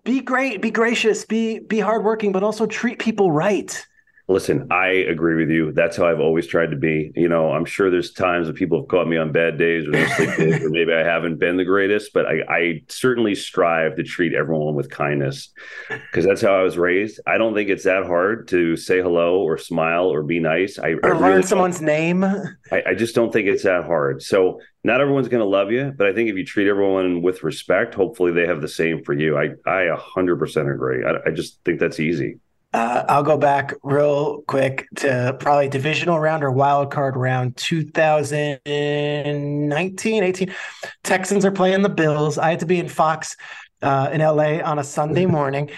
[0.04, 0.62] Be great.
[0.62, 1.24] Be gracious.
[1.24, 3.86] Be be hardworking, but also treat people right.
[4.32, 5.72] Listen, I agree with you.
[5.72, 7.12] That's how I've always tried to be.
[7.14, 9.92] You know, I'm sure there's times that people have caught me on bad days or,
[9.92, 14.32] days, or maybe I haven't been the greatest, but I, I certainly strive to treat
[14.32, 15.50] everyone with kindness
[15.88, 17.20] because that's how I was raised.
[17.26, 20.78] I don't think it's that hard to say hello or smile or be nice.
[20.78, 22.24] I, or I learn really someone's name.
[22.24, 24.22] I, I just don't think it's that hard.
[24.22, 27.42] So not everyone's going to love you, but I think if you treat everyone with
[27.42, 29.36] respect, hopefully they have the same for you.
[29.36, 31.04] I I 100% agree.
[31.04, 32.40] I, I just think that's easy.
[32.72, 40.22] Uh, I'll go back real quick to probably divisional round or wild card round 2019,
[40.22, 40.54] 18.
[41.02, 42.38] Texans are playing the Bills.
[42.38, 43.36] I had to be in Fox
[43.82, 45.70] uh, in LA on a Sunday morning.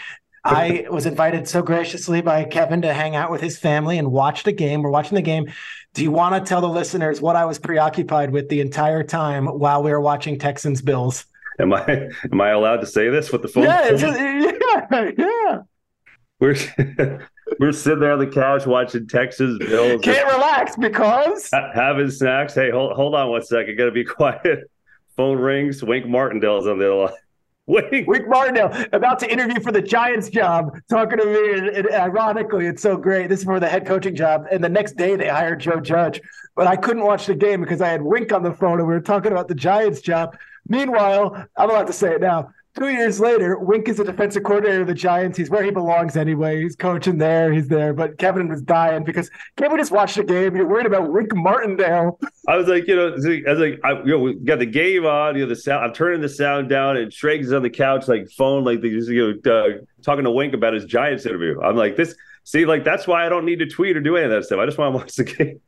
[0.44, 4.42] I was invited so graciously by Kevin to hang out with his family and watch
[4.42, 4.82] the game.
[4.82, 5.50] We're watching the game.
[5.94, 9.46] Do you want to tell the listeners what I was preoccupied with the entire time
[9.46, 11.24] while we were watching Texans Bills?
[11.58, 13.64] Am I am I allowed to say this with the phone?
[13.64, 15.58] Yeah, yeah, yeah.
[16.40, 16.56] We're
[17.60, 20.00] we're sitting there on the couch watching Texas Bills.
[20.02, 22.54] Can't relax because having snacks.
[22.54, 23.76] Hey, hold hold on one second.
[23.76, 24.70] Got to be quiet.
[25.16, 25.82] Phone rings.
[25.82, 27.14] Wink Martindale's on the other line.
[27.66, 28.06] Wink.
[28.06, 32.66] Wink Martindale about to interview for the Giants job, talking to me, and, and, ironically,
[32.66, 33.30] it's so great.
[33.30, 36.20] This is for the head coaching job, and the next day they hired Joe Judge,
[36.56, 38.92] but I couldn't watch the game because I had Wink on the phone, and we
[38.92, 40.36] were talking about the Giants job.
[40.68, 42.50] Meanwhile, I'm allowed to say it now.
[42.76, 45.38] Two years later, Wink is a defensive coordinator of the Giants.
[45.38, 46.60] He's where he belongs anyway.
[46.60, 47.52] He's coaching there.
[47.52, 47.94] He's there.
[47.94, 50.56] But Kevin was dying because can't we just watch the game?
[50.56, 52.18] You're worried about Wink Martindale.
[52.48, 55.06] I was like, you know, I was like, I, you know, we got the game
[55.06, 55.36] on.
[55.36, 55.84] You know, the sound.
[55.84, 59.40] I'm turning the sound down, and Schrags is on the couch, like phone, like you
[59.44, 59.68] know, uh,
[60.02, 61.60] talking to Wink about his Giants interview.
[61.60, 62.16] I'm like, this.
[62.42, 64.58] See, like that's why I don't need to tweet or do any of that stuff.
[64.58, 65.24] I just want to watch the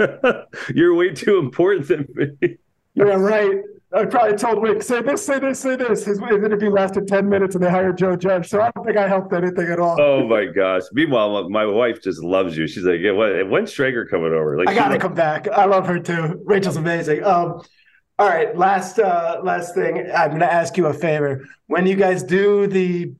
[0.00, 0.74] game.
[0.74, 2.56] You're way too important than me.
[2.94, 3.62] Yeah, right.
[3.92, 6.04] I probably told Wink, say this, say this, say this.
[6.04, 8.48] His, his interview lasted 10 minutes and they hired Joe Judge.
[8.48, 10.00] So I don't think I helped anything at all.
[10.00, 10.82] Oh my gosh.
[10.92, 12.68] Meanwhile, my wife just loves you.
[12.68, 14.56] She's like, yeah, when, when's Schrager coming over?
[14.56, 15.48] Like, I got to come back.
[15.48, 16.40] I love her too.
[16.44, 17.24] Rachel's amazing.
[17.24, 17.62] Um,
[18.20, 20.10] all right, last uh, last thing.
[20.14, 21.48] I'm going to ask you a favor.
[21.68, 23.14] When you guys do the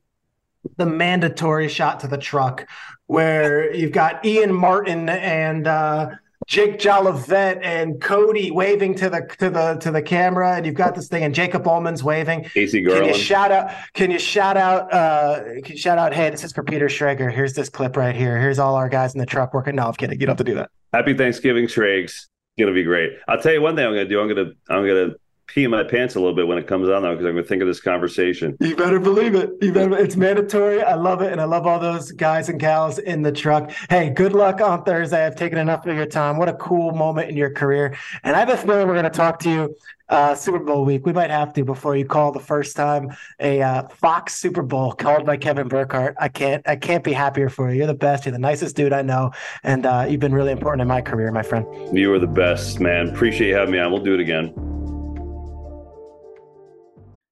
[0.76, 2.66] the mandatory shot to the truck,
[3.06, 6.10] where you've got Ian Martin and uh,
[6.46, 10.94] Jake Jolivet and Cody waving to the to the to the camera, and you've got
[10.94, 12.44] this thing, and Jacob Ullman's waving.
[12.44, 13.70] Casey Can you shout out?
[13.94, 14.92] Can you shout out?
[14.92, 16.12] Uh, can you shout out?
[16.12, 17.32] Hey, this is for Peter Schrager.
[17.32, 18.40] Here's this clip right here.
[18.40, 19.76] Here's all our guys in the truck working.
[19.76, 20.18] No, I'm kidding.
[20.18, 20.70] You don't have to do that.
[20.92, 22.04] Happy Thanksgiving, Schrags.
[22.06, 22.28] It's
[22.58, 23.12] gonna be great.
[23.28, 24.20] I'll tell you one thing I'm gonna do.
[24.20, 25.14] I'm gonna I'm gonna
[25.52, 27.46] pee in my pants a little bit when it comes on though, because I'm gonna
[27.46, 28.56] think of this conversation.
[28.60, 29.50] You better believe it.
[29.60, 29.96] You better.
[29.96, 30.82] It's mandatory.
[30.82, 33.70] I love it, and I love all those guys and gals in the truck.
[33.88, 35.26] Hey, good luck on Thursday.
[35.26, 36.36] I've taken enough of your time.
[36.38, 39.38] What a cool moment in your career, and I have a feeling we're gonna talk
[39.40, 39.76] to you
[40.10, 41.06] uh, Super Bowl week.
[41.06, 44.92] We might have to before you call the first time a uh, Fox Super Bowl
[44.92, 46.16] called by Kevin Burkhardt.
[46.18, 46.66] I can't.
[46.68, 47.78] I can't be happier for you.
[47.78, 48.26] You're the best.
[48.26, 49.30] You're the nicest dude I know,
[49.62, 51.66] and uh, you've been really important in my career, my friend.
[51.96, 53.08] You are the best, man.
[53.08, 53.92] Appreciate you having me on.
[53.92, 54.99] We'll do it again.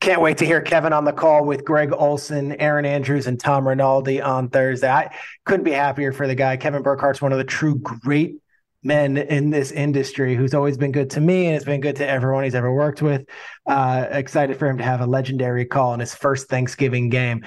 [0.00, 3.68] Can't wait to hear Kevin on the call with Greg Olsen, Erin Andrews, and Tom
[3.68, 4.88] Rinaldi on Thursday.
[4.88, 6.56] I couldn't be happier for the guy.
[6.56, 8.36] Kevin Burkhardt's one of the true great
[8.82, 12.08] men in this industry who's always been good to me and has been good to
[12.08, 13.26] everyone he's ever worked with.
[13.66, 17.44] Uh, excited for him to have a legendary call in his first Thanksgiving game.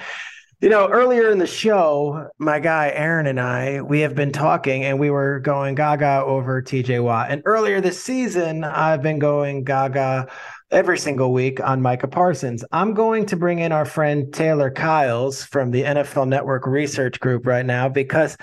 [0.60, 4.84] You know, earlier in the show, my guy Aaron and I, we have been talking
[4.84, 7.30] and we were going gaga over TJ Watt.
[7.30, 10.28] And earlier this season, I've been going gaga
[10.70, 12.64] every single week on Micah Parsons.
[12.72, 17.46] I'm going to bring in our friend Taylor Kyles from the NFL Network Research Group
[17.46, 18.36] right now because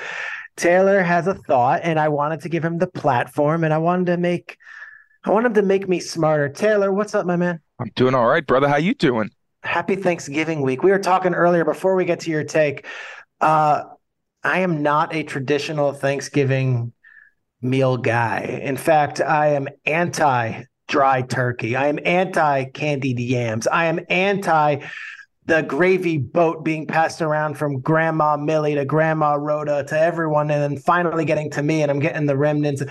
[0.55, 4.07] Taylor has a thought and I wanted to give him the platform and I wanted
[4.07, 4.57] to make
[5.23, 6.49] I want him to make me smarter.
[6.49, 7.59] Taylor, what's up, my man?
[7.79, 8.67] I'm doing all right, brother.
[8.67, 9.29] How you doing?
[9.61, 10.81] Happy Thanksgiving week.
[10.81, 12.87] We were talking earlier before we get to your take.
[13.39, 13.83] Uh,
[14.43, 16.93] I am not a traditional Thanksgiving
[17.61, 18.59] meal guy.
[18.63, 21.75] In fact, I am anti dry turkey.
[21.75, 23.65] I am anti candied yams.
[23.65, 24.85] I am anti
[25.45, 30.61] the gravy boat being passed around from Grandma Millie to Grandma Rhoda to everyone, and
[30.61, 32.83] then finally getting to me, and I'm getting the remnants.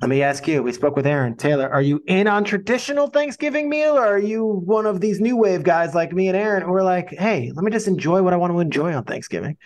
[0.00, 0.62] Let me ask you.
[0.62, 1.68] We spoke with Aaron Taylor.
[1.68, 5.64] Are you in on traditional Thanksgiving meal, or are you one of these new wave
[5.64, 8.36] guys like me and Aaron who are like, "Hey, let me just enjoy what I
[8.36, 9.56] want to enjoy on Thanksgiving"?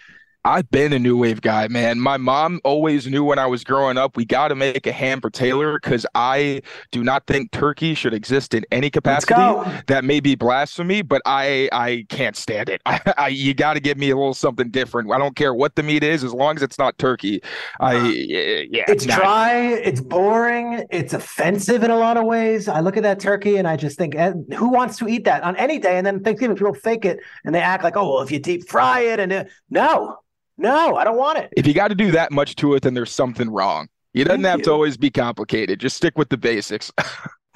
[0.44, 2.00] I've been a new wave guy, man.
[2.00, 5.20] My mom always knew when I was growing up, we got to make a ham
[5.20, 6.62] for Taylor because I
[6.92, 9.34] do not think turkey should exist in any capacity.
[9.86, 12.80] That may be blasphemy, but I I can't stand it.
[12.86, 15.12] I, I you got to give me a little something different.
[15.12, 17.42] I don't care what the meat is, as long as it's not turkey.
[17.78, 19.16] I yeah, It's nah.
[19.16, 22.66] dry, it's boring, it's offensive in a lot of ways.
[22.66, 25.42] I look at that turkey and I just think, eh, who wants to eat that
[25.42, 25.98] on any day?
[25.98, 28.68] And then Thanksgiving, people fake it and they act like, oh, well, if you deep
[28.68, 30.18] fry it, and uh, no,
[30.60, 31.52] no, I don't want it.
[31.56, 33.88] If you got to do that much to it, then there's something wrong.
[34.12, 35.80] It doesn't Thank have to always be complicated.
[35.80, 36.92] Just stick with the basics.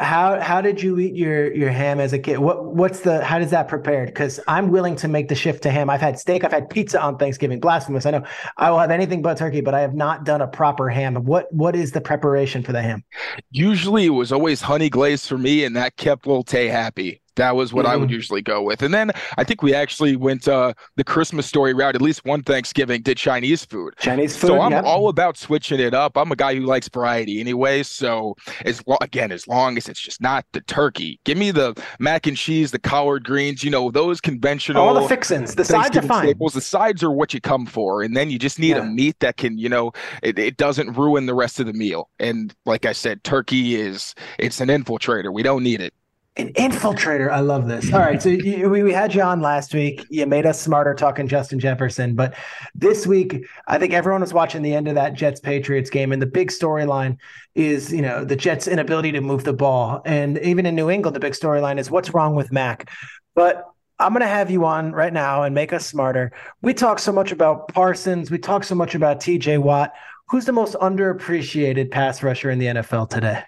[0.01, 2.41] How how did you eat your your ham as a kid?
[2.41, 4.09] What what's the how does that prepared?
[4.09, 5.89] Because I'm willing to make the shift to ham.
[5.89, 7.61] I've had steak, I've had pizza on Thanksgiving.
[7.61, 8.25] Blasphemous, I know.
[8.57, 11.15] I will have anything but turkey, but I have not done a proper ham.
[11.25, 13.05] What what is the preparation for the ham?
[13.53, 17.23] Usually it was always honey glazed for me, and that kept little Tay happy.
[17.37, 18.13] That was what I would Mhm.
[18.13, 18.83] usually go with.
[18.83, 21.95] And then I think we actually went uh, the Christmas story route.
[21.95, 23.95] At least one Thanksgiving did Chinese food.
[23.99, 24.49] Chinese food.
[24.49, 24.85] So I'm yep.
[24.85, 26.17] all about switching it up.
[26.17, 27.83] I'm a guy who likes variety anyway.
[27.83, 31.75] So as lo- again, as long as it's just not the turkey, give me the
[31.99, 33.65] mac and cheese, the collard greens.
[33.65, 34.83] You know those conventional.
[34.83, 35.55] all the fixins.
[35.55, 36.25] The sides are fine.
[36.27, 36.55] staples.
[36.55, 38.83] The sides are what you come for, and then you just need Yeah.
[38.83, 42.09] a meat that can, you know, it, it doesn't ruin the rest of the meal.
[42.19, 45.33] And like I said, turkey is it's an infiltrator.
[45.33, 45.95] We don't need it.
[46.37, 47.31] An infiltrator.
[47.31, 47.93] I love this.
[47.93, 48.21] All right.
[48.21, 50.05] So you, we, we had you on last week.
[50.11, 52.17] You made us smarter talking Justin Jefferson.
[52.17, 52.35] But
[52.75, 56.11] this week, I think everyone was watching the end of that Jets Patriots game.
[56.11, 57.19] And the big storyline
[57.55, 60.03] is, you know, the Jets' inability to move the ball.
[60.05, 62.91] And even in New England, the big storyline is what's wrong with Mac.
[63.37, 63.65] But
[64.01, 66.33] I'm going to have you on right now and make us smarter.
[66.63, 68.29] We talk so much about Parsons.
[68.29, 69.93] We talk so much about TJ Watt.
[70.31, 73.45] Who's the most underappreciated pass rusher in the NFL today?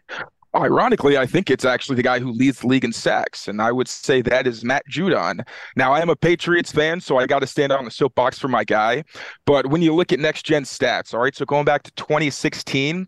[0.57, 3.73] Ironically, I think it's actually the guy who leads the league in sacks, and I
[3.73, 5.47] would say that is Matt Judon.
[5.77, 8.49] Now, I am a Patriots fan, so I got to stand on the soapbox for
[8.49, 9.05] my guy.
[9.45, 13.07] But when you look at next gen stats, all right, so going back to 2016,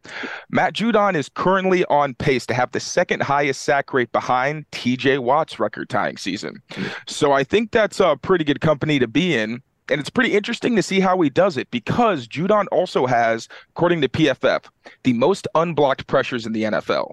[0.51, 5.21] Matt Judon is currently on pace to have the second highest sack rate behind TJ
[5.21, 6.61] Watt's record tying season.
[7.07, 9.63] So I think that's a pretty good company to be in.
[9.91, 14.03] And it's pretty interesting to see how he does it because Judon also has, according
[14.03, 14.67] to PFF,
[15.03, 17.13] the most unblocked pressures in the NFL.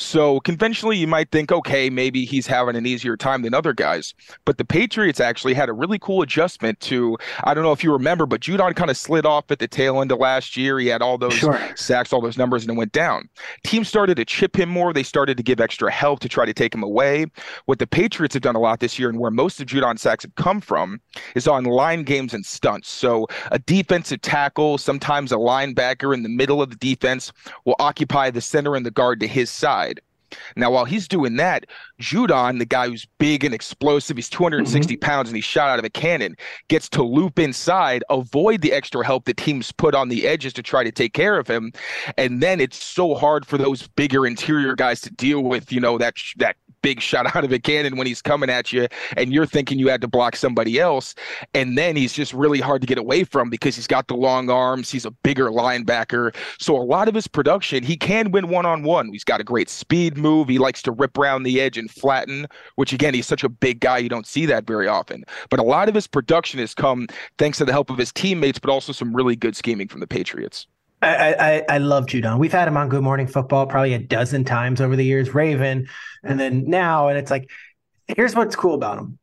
[0.00, 4.14] So conventionally, you might think, okay, maybe he's having an easier time than other guys.
[4.46, 7.92] But the Patriots actually had a really cool adjustment to, I don't know if you
[7.92, 10.78] remember, but Judon kind of slid off at the tail end of last year.
[10.78, 11.60] He had all those Sure.
[11.76, 13.28] sacks, all those numbers, and it went down.
[13.62, 14.92] Teams started to chip him more.
[14.94, 17.26] They started to give extra help to try to take him away.
[17.66, 20.24] What the Patriots have done a lot this year, and where most of Judon's sacks
[20.24, 21.00] have come from,
[21.34, 22.88] is on line games and stunts.
[22.88, 27.32] So a defensive tackle, sometimes a linebacker in the middle of the defense,
[27.66, 29.89] will occupy the center and the guard to his side.
[30.56, 31.66] Now, while he's doing that,
[32.00, 35.00] Judon, the guy who's big and explosive, he's 260 mm-hmm.
[35.00, 36.36] pounds and he's shot out of a cannon,
[36.68, 40.62] gets to loop inside, avoid the extra help that teams put on the edges to
[40.62, 41.72] try to take care of him.
[42.16, 45.98] And then it's so hard for those bigger interior guys to deal with, you know,
[45.98, 49.46] that that big shot out of a cannon when he's coming at you and you're
[49.46, 51.14] thinking you had to block somebody else.
[51.54, 54.50] And then he's just really hard to get away from because he's got the long
[54.50, 54.90] arms.
[54.90, 56.34] He's a bigger linebacker.
[56.58, 59.12] So a lot of his production he can win one-on-one.
[59.12, 60.48] He's got a great speed move.
[60.48, 63.80] He likes to rip around the edge and flatten which again he's such a big
[63.80, 65.24] guy you don't see that very often.
[65.50, 67.06] But a lot of his production has come
[67.38, 70.06] thanks to the help of his teammates but also some really good scheming from the
[70.06, 70.66] patriots
[71.02, 71.34] I,
[71.68, 72.38] I I love Judon.
[72.38, 75.88] We've had him on Good Morning Football probably a dozen times over the years, Raven,
[76.22, 77.50] and then now, and it's like,
[78.06, 79.18] here's what's cool about him: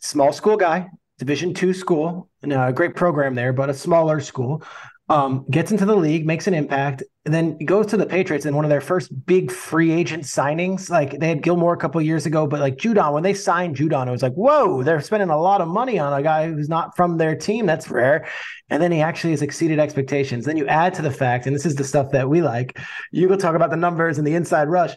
[0.00, 0.88] small school guy,
[1.18, 4.64] Division two school, and a great program there, but a smaller school.
[5.10, 8.56] Um, gets into the league, makes an impact, and then goes to the Patriots in
[8.56, 10.88] one of their first big free agent signings.
[10.88, 14.08] Like they had Gilmore a couple years ago, but like Judon, when they signed Judon,
[14.08, 16.96] it was like, whoa, they're spending a lot of money on a guy who's not
[16.96, 17.66] from their team.
[17.66, 18.26] That's rare.
[18.70, 20.46] And then he actually has exceeded expectations.
[20.46, 22.78] Then you add to the fact, and this is the stuff that we like.
[23.12, 24.94] You go talk about the numbers and the inside rush.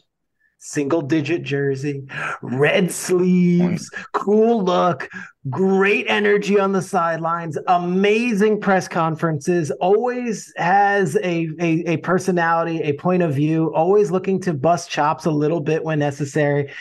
[0.59, 2.07] Single digit jersey,
[2.41, 5.07] red sleeves, cool look,
[5.49, 12.93] great energy on the sidelines, amazing press conferences, always has a, a, a personality, a
[12.93, 16.71] point of view, always looking to bust chops a little bit when necessary.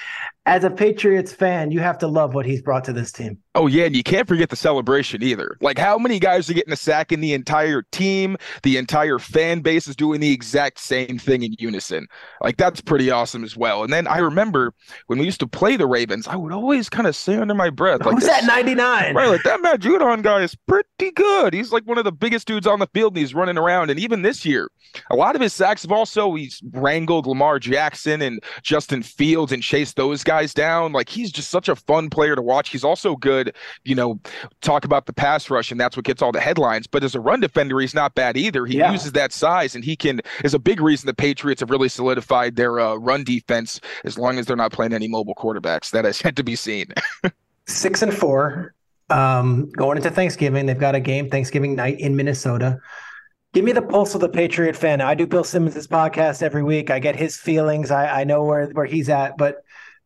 [0.46, 3.36] As a Patriots fan, you have to love what he's brought to this team.
[3.56, 5.56] Oh yeah, and you can't forget the celebration either.
[5.60, 9.60] Like how many guys are getting a sack in the entire team, the entire fan
[9.60, 12.06] base is doing the exact same thing in unison.
[12.42, 13.82] Like that's pretty awesome as well.
[13.82, 14.72] And then I remember
[15.08, 17.70] when we used to play the Ravens, I would always kind of say under my
[17.70, 19.14] breath, like Who's that 99?
[19.14, 21.52] Right, like that Matt Judon guy is pretty good.
[21.52, 23.90] He's like one of the biggest dudes on the field, and he's running around.
[23.90, 24.70] And even this year,
[25.10, 29.62] a lot of his sacks have also he's wrangled Lamar Jackson and Justin Fields and
[29.62, 30.92] chased those guys down.
[30.92, 32.70] Like he's just such a fun player to watch.
[32.70, 33.54] He's also good,
[33.84, 34.18] you know,
[34.62, 36.86] talk about the pass rush, and that's what gets all the headlines.
[36.86, 38.64] But as a run defender, he's not bad either.
[38.64, 38.90] He Yeah.
[38.92, 42.56] uses that size, and he can is a big reason the Patriots have really solidified
[42.56, 43.80] their uh, run defense.
[44.04, 46.86] As long as they're not playing any mobile quarterbacks, that has yet to be seen.
[47.66, 48.74] six and four.
[49.08, 52.78] Um, going into Thanksgiving, they've got a game Thanksgiving night in Minnesota.
[53.52, 55.00] Give me the pulse of the Patriot fan.
[55.00, 56.90] I do Bill Simmons' podcast every week.
[56.90, 57.90] I get his feelings.
[57.90, 59.62] I, I know where, where he's at, but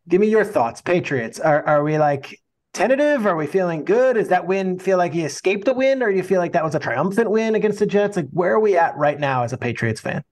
[0.07, 0.81] give me your thoughts.
[0.81, 2.40] Patriots, are, are we like
[2.73, 3.25] tentative?
[3.25, 4.17] Are we feeling good?
[4.17, 6.63] Is that win feel like he escaped a win, or do you feel like that
[6.63, 8.15] was a triumphant win against the Jets?
[8.15, 10.23] Like, where are we at right now as a Patriots fan?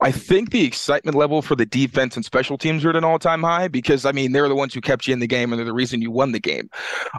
[0.00, 3.42] I think the excitement level for the defense and special teams are at an all-time
[3.42, 5.66] high because I mean they're the ones who kept you in the game and they're
[5.66, 6.70] the reason you won the game.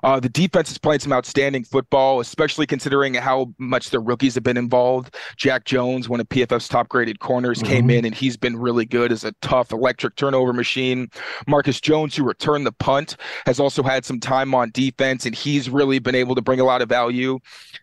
[0.04, 4.44] Uh, the defense is playing some outstanding football, especially considering how much their rookies have
[4.44, 5.16] been involved.
[5.36, 7.68] Jack Jones, one of PFF's top-graded corners, mm-hmm.
[7.74, 11.10] came in and he's been really good as a tough electric turnover machine.
[11.48, 15.70] Marcus Jones, who returned the punt, has also had some time on defense and he's
[15.70, 17.40] really been able to bring a lot of value.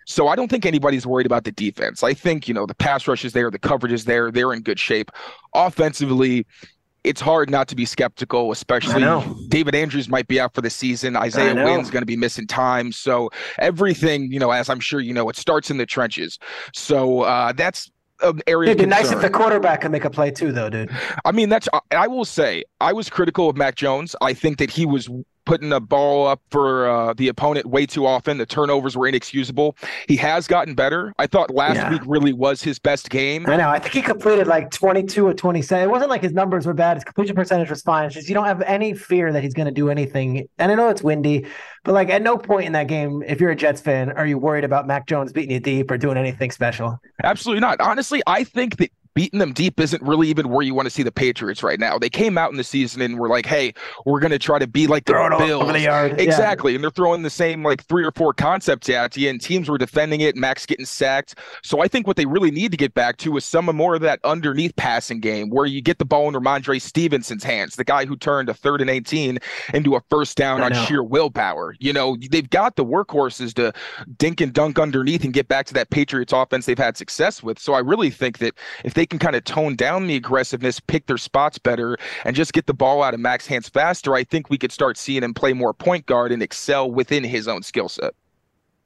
[0.06, 2.02] So I don't think anybody's worried about the defense.
[2.02, 4.62] I think you know the pass rush is there, the coverage is there, they're in
[4.62, 5.10] good shape.
[5.54, 6.46] Offensively,
[7.06, 9.00] it's hard not to be skeptical, especially
[9.48, 11.16] David Andrews might be out for the season.
[11.16, 12.90] Isaiah Wynn's going to be missing time.
[12.90, 16.38] So everything, you know, as I'm sure you know, it starts in the trenches.
[16.74, 17.90] So uh, that's
[18.22, 18.70] an area.
[18.70, 20.90] It'd be nice if the quarterback could make a play too, though, dude.
[21.24, 21.68] I mean, that's.
[21.90, 24.16] I will say, I was critical of Mac Jones.
[24.20, 25.08] I think that he was
[25.46, 28.36] putting the ball up for uh, the opponent way too often.
[28.36, 29.76] The turnovers were inexcusable.
[30.08, 31.14] He has gotten better.
[31.18, 31.90] I thought last yeah.
[31.90, 33.46] week really was his best game.
[33.48, 33.70] I know.
[33.70, 35.82] I think he completed like 22 or 27.
[35.82, 36.96] It wasn't like his numbers were bad.
[36.96, 38.04] His completion percentage was fine.
[38.04, 40.48] It's just you don't have any fear that he's going to do anything.
[40.58, 41.46] And I know it's windy,
[41.84, 44.38] but like at no point in that game, if you're a Jets fan, are you
[44.38, 47.00] worried about Mac Jones beating you deep or doing anything special?
[47.22, 47.80] Absolutely not.
[47.80, 51.02] Honestly, I think that beating them deep isn't really even where you want to see
[51.02, 51.98] the Patriots right now.
[51.98, 53.72] They came out in the season and were like, "Hey,
[54.04, 56.22] we're going to try to be like the Throw Bills." The.
[56.22, 56.76] Exactly, yeah.
[56.76, 59.78] and they're throwing the same like three or four concepts at you, and teams were
[59.78, 60.36] defending it.
[60.36, 61.36] Max getting sacked.
[61.62, 64.02] So I think what they really need to get back to is some more of
[64.02, 68.04] that underneath passing game where you get the ball in Rhamondre Stevenson's hands, the guy
[68.04, 69.38] who turned a third and eighteen
[69.72, 71.74] into a first down on sheer willpower.
[71.80, 73.72] You know, they've got the workhorses to
[74.18, 77.58] dink and dunk underneath and get back to that Patriots offense they've had success with.
[77.58, 78.52] So I really think that
[78.84, 82.52] if they can kind of tone down the aggressiveness, pick their spots better, and just
[82.52, 85.34] get the ball out of Mac's hands faster, I think we could start seeing him
[85.34, 88.14] play more point guard and excel within his own skill set.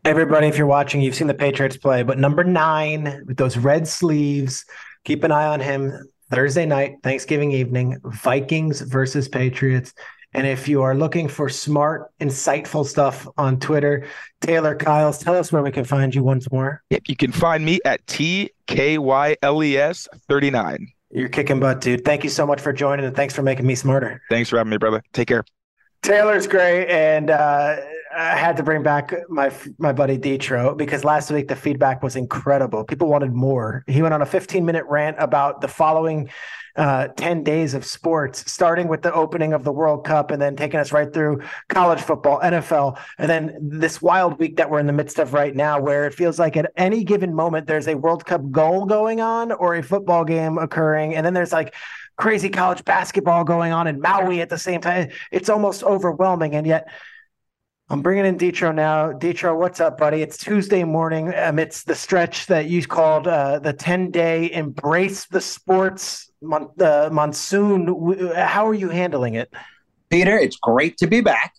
[0.04, 3.86] Everybody, if you're watching, you've seen the Patriots play, but number nine with those red
[3.86, 4.64] sleeves,
[5.04, 5.92] keep an eye on him.
[6.30, 9.92] Thursday night, Thanksgiving evening, Vikings versus Patriots.
[10.32, 14.06] And if you are looking for smart, insightful stuff on Twitter,
[14.40, 16.82] Taylor Kyles, tell us where we can find you once more.
[16.90, 18.48] Yep, you can find me at TKYLES
[20.28, 20.92] 39.
[21.12, 22.04] You're kicking butt, dude.
[22.04, 24.22] Thank you so much for joining and thanks for making me smarter.
[24.30, 25.02] Thanks for having me, brother.
[25.12, 25.44] Take care.
[26.02, 26.88] Taylor's great.
[26.88, 27.76] And uh,
[28.16, 32.16] I had to bring back my my buddy Ditro because last week the feedback was
[32.16, 32.84] incredible.
[32.84, 33.84] People wanted more.
[33.86, 36.30] He went on a 15 minute rant about the following
[36.76, 40.56] uh, 10 days of sports, starting with the opening of the World Cup and then
[40.56, 44.86] taking us right through college football, NFL, and then this wild week that we're in
[44.86, 47.96] the midst of right now, where it feels like at any given moment there's a
[47.96, 51.14] World Cup goal going on or a football game occurring.
[51.14, 51.74] And then there's like
[52.20, 55.08] crazy college basketball going on in Maui at the same time.
[55.32, 56.54] It's almost overwhelming.
[56.54, 56.88] And yet,
[57.88, 59.10] I'm bringing in Ditro now.
[59.12, 60.20] Ditro, what's up, buddy?
[60.20, 65.40] It's Tuesday morning amidst the stretch that you called uh, the 10 day embrace the
[65.40, 68.32] sports mon- uh, monsoon.
[68.36, 69.52] How are you handling it?
[70.10, 71.54] Peter, it's great to be back.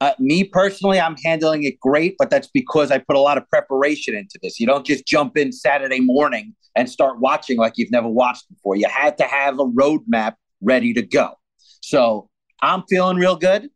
[0.00, 3.48] Uh, me personally, I'm handling it great, but that's because I put a lot of
[3.48, 4.60] preparation into this.
[4.60, 8.76] You don't just jump in Saturday morning and start watching like you've never watched before.
[8.76, 11.32] You had to have a roadmap ready to go.
[11.80, 12.28] So
[12.62, 13.68] I'm feeling real good.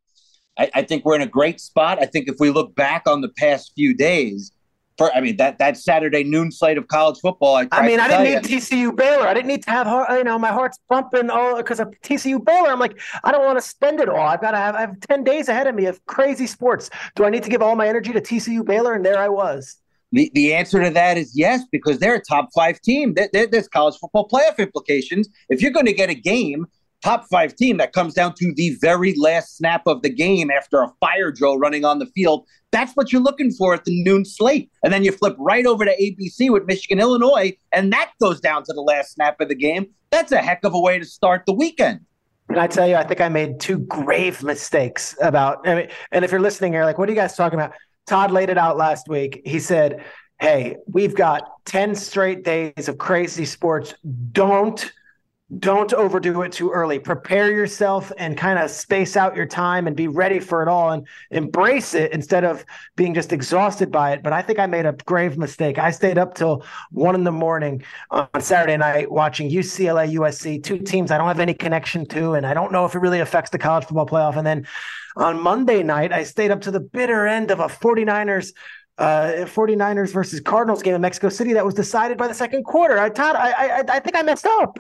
[0.59, 1.99] I, I, think we're in a great spot.
[2.01, 4.53] I think if we look back on the past few days,
[4.99, 7.57] for I mean that that Saturday noon slate of college football.
[7.57, 8.59] I, I mean, I didn't need you.
[8.59, 9.27] TCU Baylor.
[9.27, 12.69] I didn't need to have you know my heart's pumping all because of TCU Baylor.
[12.69, 14.21] I'm like, I don't want to spend it all.
[14.27, 16.91] I've got to have I have ten days ahead of me of crazy sports.
[17.15, 18.93] Do I need to give all my energy to TCU Baylor?
[18.93, 19.79] And there I was.
[20.13, 23.15] The, the answer to that is yes, because they're a top five team.
[23.15, 25.29] There, there, there's college football playoff implications.
[25.49, 26.67] If you're going to get a game
[27.03, 30.83] top five team that comes down to the very last snap of the game after
[30.83, 32.47] a fire drill running on the field.
[32.73, 34.71] That's what you're looking for at the noon slate.
[34.85, 38.65] And then you flip right over to ABC with Michigan, Illinois, and that goes down
[38.65, 39.87] to the last snap of the game.
[40.11, 42.01] That's a heck of a way to start the weekend.
[42.49, 45.67] And I tell you, I think I made two grave mistakes about.
[45.69, 47.75] I mean, and if you're listening, you're like, "What are you guys talking about?"
[48.07, 49.43] Todd laid it out last week.
[49.45, 50.05] He said,
[50.41, 53.95] "Hey, we've got ten straight days of crazy sports.
[54.33, 54.93] Don't
[55.59, 57.01] don't overdo it too early.
[57.01, 60.91] Prepare yourself and kind of space out your time and be ready for it all
[60.91, 64.23] and embrace it instead of being just exhausted by it.
[64.23, 65.77] But I think I made a grave mistake.
[65.77, 67.83] I stayed up till one in the morning
[68.13, 72.47] on Saturday night watching UCLA, USC, two teams I don't have any connection to, and
[72.47, 74.37] I don't know if it really affects the college football playoff.
[74.37, 74.69] And then
[75.17, 78.53] on Monday night, I stayed up to the bitter end of a 49ers
[78.99, 82.99] uh, 49ers versus Cardinals game in Mexico City that was decided by the second quarter.
[82.99, 84.79] I, Todd, I, I, I think I messed up.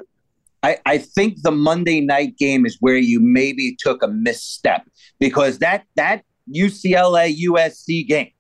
[0.63, 4.87] I, I think the Monday night game is where you maybe took a misstep
[5.19, 6.24] because that that
[6.55, 8.31] UCLA USC game.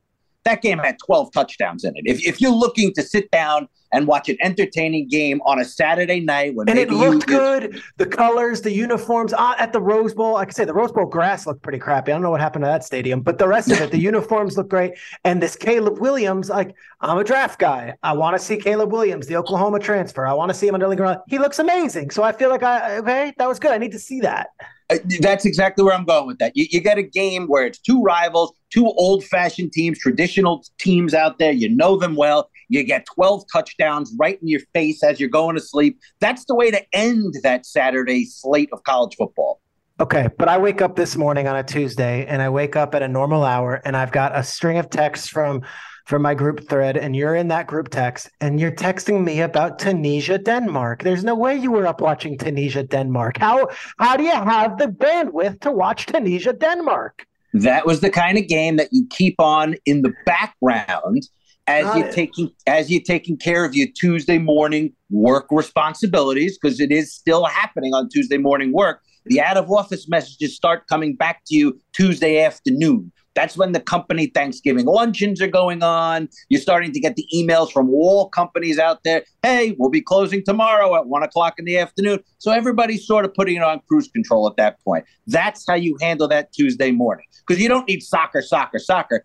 [0.44, 2.04] That game had 12 touchdowns in it.
[2.06, 6.20] If, if you're looking to sit down and watch an entertaining game on a Saturday
[6.20, 7.82] night when and it looked you, good.
[7.96, 10.36] The colors, the uniforms uh, at the Rose Bowl.
[10.36, 12.12] I could say the Rose Bowl grass looked pretty crappy.
[12.12, 14.56] I don't know what happened to that stadium, but the rest of it, the uniforms
[14.56, 14.94] look great.
[15.24, 17.94] And this Caleb Williams, like I'm a draft guy.
[18.02, 20.26] I want to see Caleb Williams, the Oklahoma transfer.
[20.26, 21.16] I want to see him under Lincoln.
[21.28, 22.10] He looks amazing.
[22.10, 23.72] So I feel like I okay, that was good.
[23.72, 24.48] I need to see that.
[24.90, 26.56] Uh, That's exactly where I'm going with that.
[26.56, 31.14] You, you get a game where it's two rivals, two old fashioned teams, traditional teams
[31.14, 31.52] out there.
[31.52, 32.50] You know them well.
[32.70, 35.98] You get 12 touchdowns right in your face as you're going to sleep.
[36.20, 39.60] That's the way to end that Saturday slate of college football.
[39.98, 43.02] Okay, but I wake up this morning on a Tuesday and I wake up at
[43.02, 45.62] a normal hour and I've got a string of texts from
[46.06, 49.78] from my group thread and you're in that group text and you're texting me about
[49.78, 51.02] Tunisia Denmark.
[51.02, 53.36] There's no way you were up watching Tunisia Denmark.
[53.38, 53.68] How
[53.98, 57.26] how do you have the bandwidth to watch Tunisia Denmark?
[57.52, 61.28] That was the kind of game that you keep on in the background
[61.70, 62.14] as Got you're it.
[62.14, 67.44] taking as you're taking care of your Tuesday morning work responsibilities because it is still
[67.44, 69.02] happening on Tuesday morning work.
[69.26, 73.12] The out of office messages start coming back to you Tuesday afternoon.
[73.36, 76.28] That's when the company Thanksgiving luncheons are going on.
[76.48, 79.24] You're starting to get the emails from all companies out there.
[79.42, 82.20] Hey, we'll be closing tomorrow at one o'clock in the afternoon.
[82.38, 85.04] So everybody's sort of putting it on cruise control at that point.
[85.28, 89.24] That's how you handle that Tuesday morning because you don't need soccer, soccer, soccer.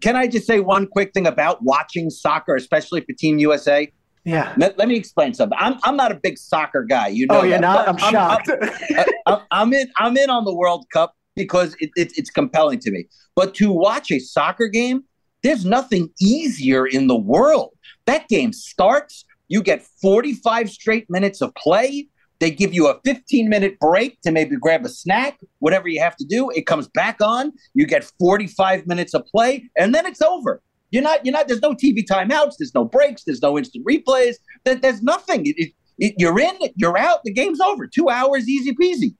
[0.00, 3.90] Can I just say one quick thing about watching soccer, especially for Team USA?
[4.24, 4.54] Yeah.
[4.56, 5.58] Let, let me explain something.
[5.60, 7.08] I'm I'm not a big soccer guy.
[7.08, 7.40] You know.
[7.40, 7.86] Oh, you're not?
[7.86, 8.50] but I'm shocked.
[8.50, 9.90] I'm, uh, I'm, I'm in.
[9.98, 13.06] I'm in on the World Cup because it, it, it's compelling to me.
[13.34, 15.04] But to watch a soccer game,
[15.42, 17.70] there's nothing easier in the world.
[18.06, 19.24] That game starts.
[19.48, 22.08] You get 45 straight minutes of play.
[22.42, 26.16] They give you a 15 minute break to maybe grab a snack, whatever you have
[26.16, 26.50] to do.
[26.50, 27.52] It comes back on.
[27.74, 30.60] You get 45 minutes of play, and then it's over.
[30.90, 31.24] You're not.
[31.24, 31.46] You're not.
[31.46, 32.54] There's no TV timeouts.
[32.58, 33.22] There's no breaks.
[33.22, 34.34] There's no instant replays.
[34.64, 35.46] There, there's nothing.
[35.46, 36.58] It, it, it, you're in.
[36.74, 37.20] You're out.
[37.22, 37.86] The game's over.
[37.86, 39.14] Two hours, easy peasy.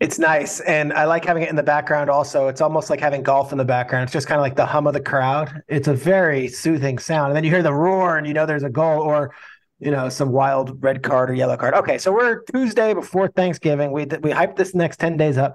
[0.00, 0.58] It's nice.
[0.58, 2.48] And I like having it in the background also.
[2.48, 4.02] It's almost like having golf in the background.
[4.02, 5.62] It's just kind of like the hum of the crowd.
[5.68, 7.28] It's a very soothing sound.
[7.28, 9.32] And then you hear the roar and you know there's a goal or,
[9.84, 11.74] you know, some wild red card or yellow card.
[11.74, 13.92] Okay, so we're Tuesday before Thanksgiving.
[13.92, 15.54] We we hyped this next 10 days up.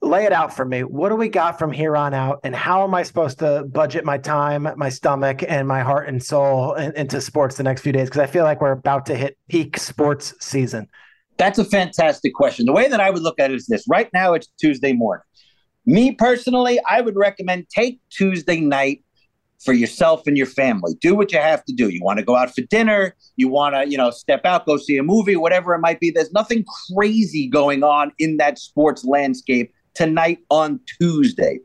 [0.00, 0.84] Lay it out for me.
[0.84, 2.40] What do we got from here on out?
[2.44, 6.22] And how am I supposed to budget my time, my stomach, and my heart and
[6.22, 8.08] soul in, into sports the next few days?
[8.08, 10.86] Because I feel like we're about to hit peak sports season.
[11.38, 12.66] That's a fantastic question.
[12.66, 15.24] The way that I would look at it is this right now, it's Tuesday morning.
[15.86, 19.02] Me personally, I would recommend take Tuesday night
[19.64, 20.94] for yourself and your family.
[21.00, 21.88] Do what you have to do.
[21.88, 24.76] You want to go out for dinner, you want to, you know, step out, go
[24.76, 26.10] see a movie, whatever it might be.
[26.10, 26.64] There's nothing
[26.94, 31.58] crazy going on in that sports landscape tonight on Tuesday.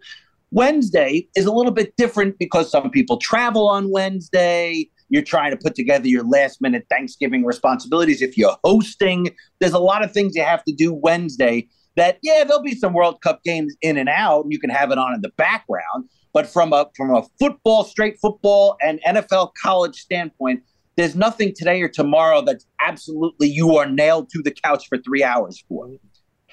[0.51, 4.87] Wednesday is a little bit different because some people travel on Wednesday.
[5.09, 8.21] You're trying to put together your last minute Thanksgiving responsibilities.
[8.21, 12.43] If you're hosting, there's a lot of things you have to do Wednesday that, yeah,
[12.43, 15.13] there'll be some World Cup games in and out, and you can have it on
[15.13, 16.09] in the background.
[16.33, 20.63] But from a from a football, straight football, and NFL college standpoint,
[20.97, 25.23] there's nothing today or tomorrow that's absolutely you are nailed to the couch for three
[25.23, 25.89] hours for.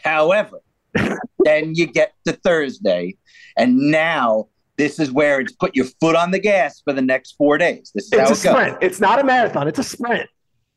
[0.04, 0.60] However,
[1.44, 3.16] then you get to Thursday,
[3.56, 7.32] and now this is where it's put your foot on the gas for the next
[7.36, 7.90] four days.
[7.94, 8.62] This is how It's a it goes.
[8.62, 8.78] sprint.
[8.82, 9.68] It's not a marathon.
[9.68, 10.28] It's a sprint.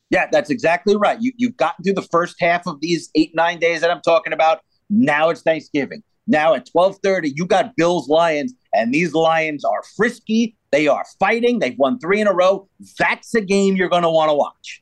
[0.10, 1.18] Yeah, that's exactly right.
[1.22, 4.34] You, you've gotten through the first half of these eight, nine days that I'm talking
[4.34, 4.60] about.
[4.90, 6.04] Now it's Thanksgiving.
[6.28, 10.56] Now at 1230, you got Bills Lions, and these Lions are frisky.
[10.72, 11.60] They are fighting.
[11.60, 12.68] They've won three in a row.
[12.98, 14.82] That's a game you're going to want to watch.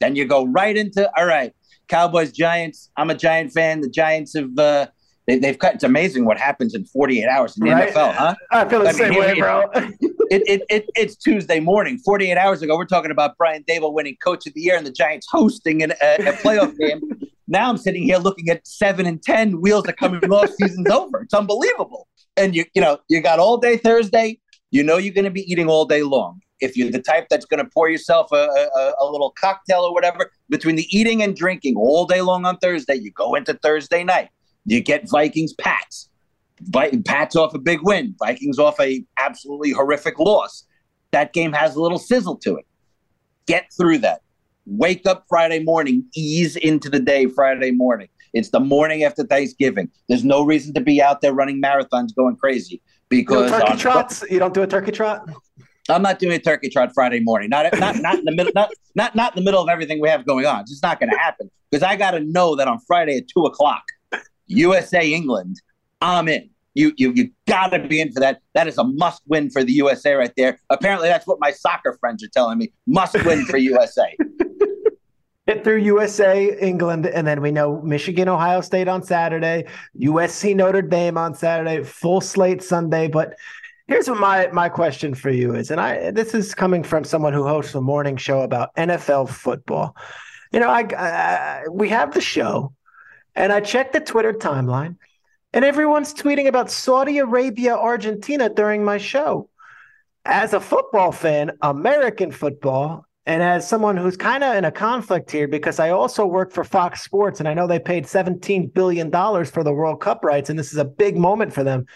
[0.00, 1.52] Then you go right into, all right,
[1.88, 2.90] Cowboys, Giants.
[2.96, 3.80] I'm a Giant fan.
[3.80, 4.88] The Giants have, uh,
[5.26, 5.76] they, they've cut.
[5.76, 7.94] It's amazing what happens in 48 hours in the Right?
[7.94, 8.34] NFL, huh?
[8.50, 9.70] I feel the Let me same way, bro.
[9.74, 11.98] it, it, it, it's Tuesday morning.
[11.98, 14.90] 48 hours ago, we're talking about Brian Daboll winning Coach of the Year and the
[14.92, 17.00] Giants hosting an, a, a playoff game.
[17.46, 20.50] Now I'm sitting here looking at seven and 10 wheels are coming off.
[20.60, 21.22] Season's over.
[21.22, 22.08] It's unbelievable.
[22.36, 24.38] And you, you know, you got all day Thursday.
[24.70, 26.40] You know you're going to be eating all day long.
[26.60, 29.92] If you're the type that's going to pour yourself a, a, a little cocktail or
[29.92, 34.02] whatever, between the eating and drinking all day long on Thursday, you go into Thursday
[34.02, 34.30] night.
[34.64, 36.08] You get Vikings Pats.
[37.04, 38.14] Pats off a big win.
[38.18, 40.64] Vikings off a absolutely horrific loss.
[41.10, 42.66] That game has a little sizzle to it.
[43.46, 44.22] Get through that.
[44.66, 46.04] Wake up Friday morning.
[46.14, 48.08] Ease into the day Friday morning.
[48.32, 49.90] It's the morning after Thanksgiving.
[50.08, 54.24] There's no reason to be out there running marathons going crazy No because turkey trots.
[54.28, 55.28] You don't do a turkey trot.
[55.88, 57.50] I'm not doing a turkey trot Friday morning.
[57.50, 58.52] Not not not in the middle.
[58.54, 60.62] Not not not in the middle of everything we have going on.
[60.62, 63.28] It's just not going to happen because I got to know that on Friday at
[63.28, 63.84] two o'clock,
[64.46, 65.60] USA England,
[66.00, 66.50] I'm in.
[66.76, 68.40] You you you gotta be in for that.
[68.54, 70.58] That is a must win for the USA right there.
[70.70, 72.72] Apparently, that's what my soccer friends are telling me.
[72.86, 74.16] Must win for USA.
[75.46, 79.66] Get through USA, England, and then we know Michigan, Ohio State on Saturday,
[80.00, 83.08] USC, Notre Dame on Saturday, full slate Sunday.
[83.08, 83.34] But
[83.86, 87.34] here's what my my question for you is, and I this is coming from someone
[87.34, 89.94] who hosts a morning show about NFL football.
[90.50, 92.72] You know, I, I we have the show,
[93.34, 94.96] and I checked the Twitter timeline,
[95.52, 99.50] and everyone's tweeting about Saudi Arabia, Argentina during my show.
[100.24, 105.30] As a football fan, American football, and as someone who's kind of in a conflict
[105.30, 109.10] here, because I also work for Fox Sports and I know they paid $17 billion
[109.10, 111.86] for the World Cup rights, and this is a big moment for them.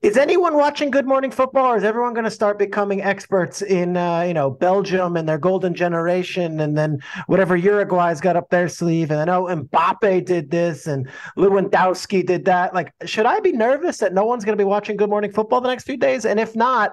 [0.00, 3.96] Is anyone watching Good Morning Football, or is everyone going to start becoming experts in,
[3.96, 8.68] uh, you know, Belgium and their golden generation, and then whatever Uruguay's got up their
[8.68, 12.74] sleeve, and I know Mbappe did this, and Lewandowski did that.
[12.74, 15.62] Like, should I be nervous that no one's going to be watching Good Morning Football
[15.62, 16.24] the next few days?
[16.24, 16.92] And if not,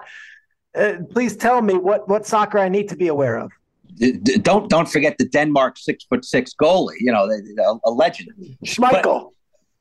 [0.73, 3.51] uh, please tell me what what soccer I need to be aware of
[4.41, 6.95] don't don't forget the Denmark six foot six goalie.
[6.99, 8.29] You know, a, a legend,
[8.65, 9.03] Schmeichel.
[9.03, 9.27] But,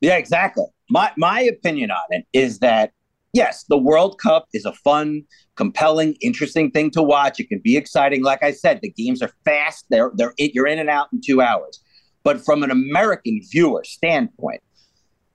[0.01, 0.65] yeah, exactly.
[0.89, 2.91] My my opinion on it is that
[3.33, 5.23] yes, the World Cup is a fun,
[5.55, 7.39] compelling, interesting thing to watch.
[7.39, 8.23] It can be exciting.
[8.23, 9.85] Like I said, the games are fast.
[9.89, 11.81] They're they're you're in and out in two hours.
[12.23, 14.61] But from an American viewer standpoint,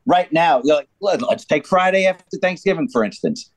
[0.07, 3.51] right now, like, let's take Friday after Thanksgiving, for instance.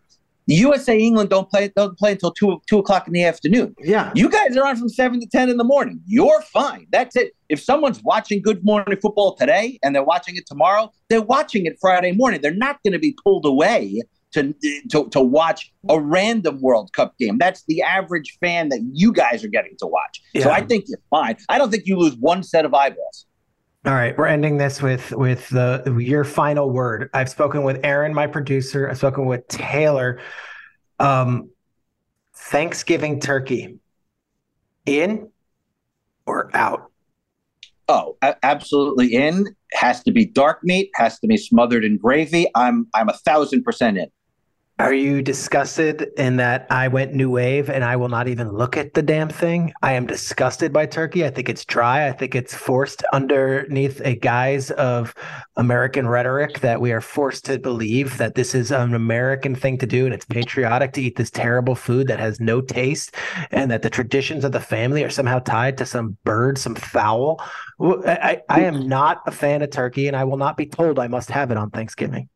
[0.47, 3.75] The USA England don't play don't play until two two o'clock in the afternoon.
[3.79, 6.01] Yeah, you guys are on from seven to ten in the morning.
[6.05, 6.87] You're fine.
[6.91, 7.33] That's it.
[7.49, 11.77] If someone's watching Good Morning Football today and they're watching it tomorrow, they're watching it
[11.79, 12.41] Friday morning.
[12.41, 14.01] They're not going to be pulled away
[14.33, 14.53] to,
[14.91, 17.37] to to watch a random World Cup game.
[17.37, 20.21] That's the average fan that you guys are getting to watch.
[20.33, 20.43] Yeah.
[20.43, 21.37] So I think you're fine.
[21.49, 23.25] I don't think you lose one set of eyeballs.
[23.85, 27.09] All right, we're ending this with with the your final word.
[27.13, 28.89] I've spoken with Erin, my producer.
[28.89, 30.21] I've spoken with Taylor.
[30.99, 31.49] Um,
[32.33, 33.79] Thanksgiving turkey,
[34.85, 35.29] in
[36.25, 36.91] or out?
[37.89, 39.47] Oh, absolutely in.
[39.73, 40.89] Has to be dark meat.
[40.95, 42.47] Has to be smothered in gravy.
[42.55, 44.07] I'm I'm a thousand percent in.
[44.79, 48.75] Are you disgusted in that I went new wave and I will not even look
[48.75, 49.71] at the damn thing?
[49.83, 51.23] I am disgusted by turkey.
[51.23, 52.07] I think it's dry.
[52.07, 55.13] I think it's forced underneath a guise of
[55.57, 59.85] American rhetoric that we are forced to believe that this is an American thing to
[59.85, 63.13] do and it's patriotic to eat this terrible food that has no taste
[63.51, 67.39] and that the traditions of the family are somehow tied to some bird, some fowl.
[67.79, 71.07] I, I am not a fan of turkey and I will not be told I
[71.07, 72.27] must have it on Thanksgiving.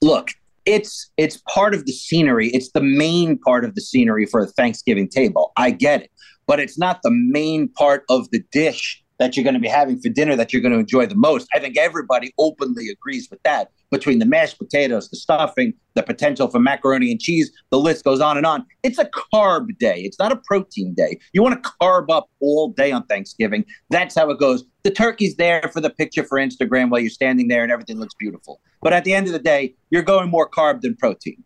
[0.00, 0.30] Look,
[0.64, 2.48] it's it's part of the scenery.
[2.48, 5.52] It's the main part of the scenery for a Thanksgiving table.
[5.56, 6.10] I get it,
[6.46, 10.00] but it's not the main part of the dish that you're going to be having
[10.00, 11.46] for dinner that you're going to enjoy the most.
[11.54, 13.70] I think everybody openly agrees with that.
[13.90, 18.20] Between the mashed potatoes, the stuffing, the potential for macaroni and cheese, the list goes
[18.20, 18.64] on and on.
[18.82, 20.00] It's a carb day.
[20.00, 21.18] It's not a protein day.
[21.34, 23.64] You want to carb up all day on Thanksgiving.
[23.90, 24.64] That's how it goes.
[24.82, 28.14] The turkey's there for the picture for Instagram while you're standing there and everything looks
[28.14, 28.60] beautiful.
[28.82, 31.42] But at the end of the day, you're going more carb than protein.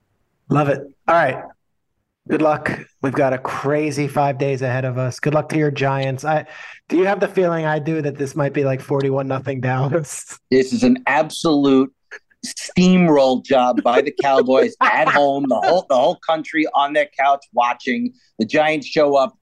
[0.48, 0.80] Love it.
[1.06, 1.42] All right.
[2.28, 2.80] Good luck.
[3.02, 5.20] We've got a crazy five days ahead of us.
[5.20, 6.24] Good luck to your Giants.
[6.24, 6.46] I
[6.88, 10.38] do you have the feeling I do that this might be like forty-one nothing Dallas?
[10.50, 11.92] This is an absolute
[12.44, 15.44] steamroll job by the Cowboys at home.
[15.48, 18.12] The whole the whole country on their couch watching.
[18.40, 19.38] The Giants show up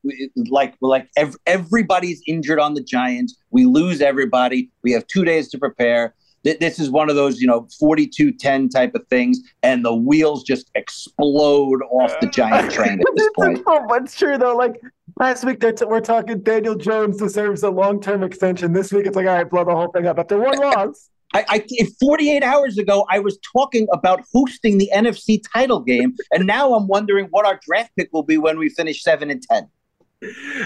[0.51, 3.35] like like ev- everybody's injured on the Giants.
[3.51, 4.71] We lose everybody.
[4.83, 6.15] We have two days to prepare
[6.45, 10.71] this is one of those, you know, 42-10 type of things, and the wheels just
[10.75, 13.63] explode off the giant train at this point.
[13.67, 14.57] oh, it's true though.
[14.57, 14.81] Like
[15.19, 18.73] last week, we're talking Daniel Jones deserves a long-term extension.
[18.73, 21.11] This week, it's like, all right, blow the whole thing up after one loss.
[21.33, 26.47] I, I 48 hours ago, I was talking about hosting the NFC title game, and
[26.47, 29.69] now I'm wondering what our draft pick will be when we finish seven and ten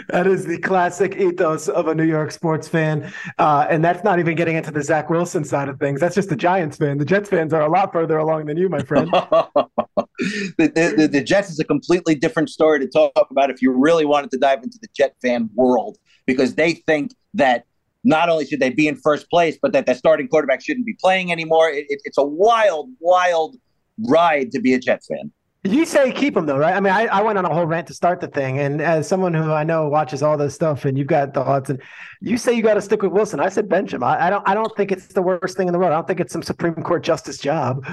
[0.09, 3.13] that is the classic ethos of a New York sports fan.
[3.39, 6.01] Uh, and that's not even getting into the Zach Wilson side of things.
[6.01, 6.99] That's just the Giants fan.
[6.99, 9.11] The Jets fans are a lot further along than you, my friend.
[9.13, 9.73] the,
[10.59, 14.31] the, the, Jets is a completely different story to talk about if you really wanted
[14.33, 17.65] to dive into the Jet fan world, because they think that
[18.05, 20.95] not only should they be in first place, but that their starting quarterback shouldn't be
[20.95, 21.69] playing anymore.
[21.69, 23.57] It, it, it's a wild, wild
[24.09, 25.33] ride to be a Jet fan.
[25.65, 26.75] You say keep him though, right?
[26.75, 29.09] I mean, I, I went on a whole rant to start the thing, and as
[29.09, 31.83] someone who I know watches all this stuff, and you've got thoughts, and
[32.21, 33.41] you say you got to stick with Wilson.
[33.41, 34.05] I said bench him.
[34.05, 34.49] I, I, don't.
[34.49, 35.93] I don't think it's the worst thing in the world.
[35.93, 37.85] I don't think it's some Supreme Court justice job.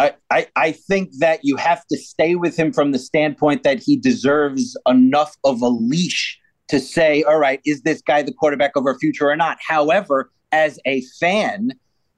[0.00, 3.78] I, I I think that you have to stay with him from the standpoint that
[3.78, 8.74] he deserves enough of a leash to say, all right, is this guy the quarterback
[8.74, 9.58] of our future or not?
[9.66, 11.70] However, as a fan,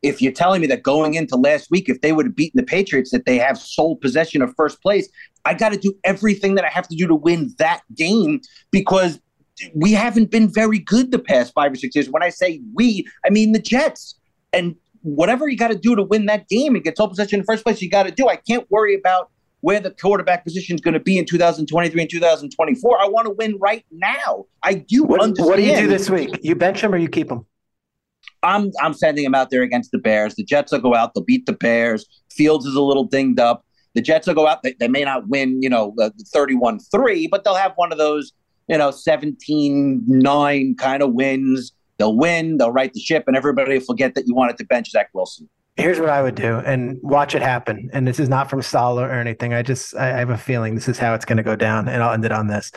[0.05, 2.67] if you're telling me that going into last week, if they would have beaten the
[2.67, 5.09] Patriots, that they have sole possession of first place,
[5.47, 8.41] I got to do everything that I have to do to win that game
[8.71, 9.19] because
[9.75, 12.11] we haven't been very good the past five or six years.
[12.11, 14.19] When I say we, I mean the Jets.
[14.53, 17.47] And whatever you got to do to win that game and get sole possession in
[17.47, 18.29] first place, you got to do.
[18.29, 19.31] I can't worry about
[19.63, 23.01] where the quarterback position is going to be in 2023 and 2024.
[23.01, 24.45] I want to win right now.
[24.63, 25.49] I do What, understand.
[25.49, 26.39] what do you do this week?
[26.43, 27.47] You bench him or you keep him?
[28.45, 30.35] I'm I'm sending him out there against the Bears.
[30.35, 31.15] The Jets will go out.
[31.15, 32.07] They'll beat the Bears.
[32.31, 33.65] Fields is a little dinged up.
[33.95, 34.63] The Jets will go out.
[34.63, 38.33] They, they may not win, you know, the 31-3, but they'll have one of those,
[38.69, 41.73] you know, 17-9 kind of wins.
[41.99, 42.57] They'll win.
[42.57, 45.49] They'll right the ship, and everybody will forget that you wanted to bench Zach Wilson.
[45.77, 47.91] Here's what I would do and watch it happen.
[47.93, 49.55] And this is not from Saleh or anything.
[49.55, 52.03] I just I have a feeling this is how it's going to go down, and
[52.03, 52.71] I'll end it on this.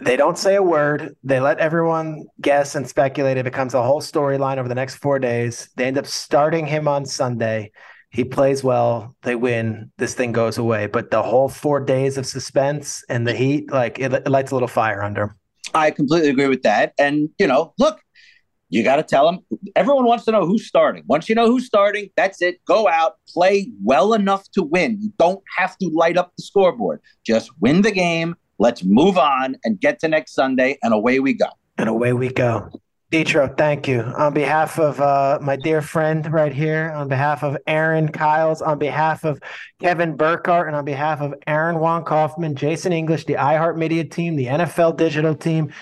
[0.00, 1.16] They don't say a word.
[1.24, 3.38] They let everyone guess and speculate.
[3.38, 5.70] It becomes a whole storyline over the next four days.
[5.76, 7.72] They end up starting him on Sunday.
[8.10, 9.16] He plays well.
[9.22, 9.90] They win.
[9.96, 10.86] This thing goes away.
[10.86, 14.54] But the whole four days of suspense and the heat, like it, it lights a
[14.54, 15.34] little fire under him.
[15.74, 16.92] I completely agree with that.
[16.98, 18.00] And, you know, look,
[18.68, 19.40] you got to tell them.
[19.76, 21.04] Everyone wants to know who's starting.
[21.06, 22.64] Once you know who's starting, that's it.
[22.64, 24.98] Go out, play well enough to win.
[25.00, 27.00] You don't have to light up the scoreboard.
[27.24, 28.34] Just win the game.
[28.58, 31.46] Let's move on and get to next Sunday, and away we go.
[31.78, 32.70] And away we go.
[33.12, 34.00] Ditro, thank you.
[34.00, 38.78] On behalf of uh, my dear friend right here, on behalf of Aaron Kyles, on
[38.78, 39.40] behalf of
[39.80, 44.46] Kevin Burkhardt, and on behalf of Aaron Juan Kaufman, Jason English, the iHeartMedia team, the
[44.46, 45.72] NFL digital team,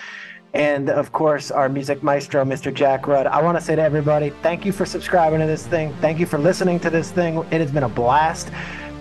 [0.53, 2.73] and of course, our music maestro, Mr.
[2.73, 3.27] Jack Rudd.
[3.27, 5.93] I want to say to everybody, thank you for subscribing to this thing.
[5.99, 7.39] Thank you for listening to this thing.
[7.51, 8.51] It has been a blast.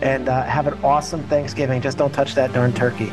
[0.03, 1.81] And uh, have an awesome Thanksgiving.
[1.81, 3.13] Just don't touch that darn turkey.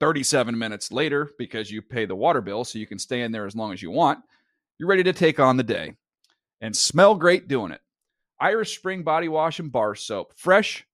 [0.00, 3.46] 37 minutes later, because you pay the water bill so you can stay in there
[3.46, 4.18] as long as you want,
[4.78, 5.94] you're ready to take on the day
[6.60, 7.80] and smell great doing it.
[8.40, 10.32] Irish Spring Body Wash and Bar Soap.
[10.34, 10.86] Fresh,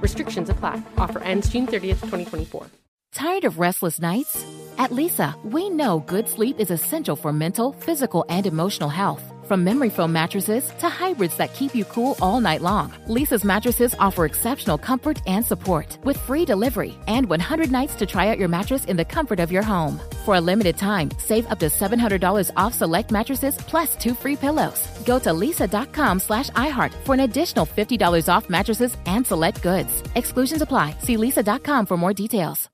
[0.00, 0.82] Restrictions apply.
[0.96, 2.66] Offer ends June 30th, 2024.
[3.12, 4.44] Tired of restless nights?
[4.78, 9.22] At Leesa, we know good sleep is essential for mental, physical, and emotional health.
[9.50, 13.96] From memory foam mattresses to hybrids that keep you cool all night long, Leesa's mattresses
[13.98, 18.46] offer exceptional comfort and support with free delivery and 100 nights to try out your
[18.46, 20.00] mattress in the comfort of your home.
[20.24, 24.86] For a limited time, save up to $700 off select mattresses plus two free pillows.
[25.04, 30.04] Go to leesa.com slash iHeart for an additional $50 off mattresses and select goods.
[30.14, 30.94] Exclusions apply.
[31.00, 32.70] See leesa.com for more details.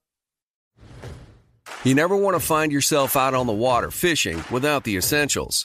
[1.85, 5.65] You never want to find yourself out on the water fishing without the essentials.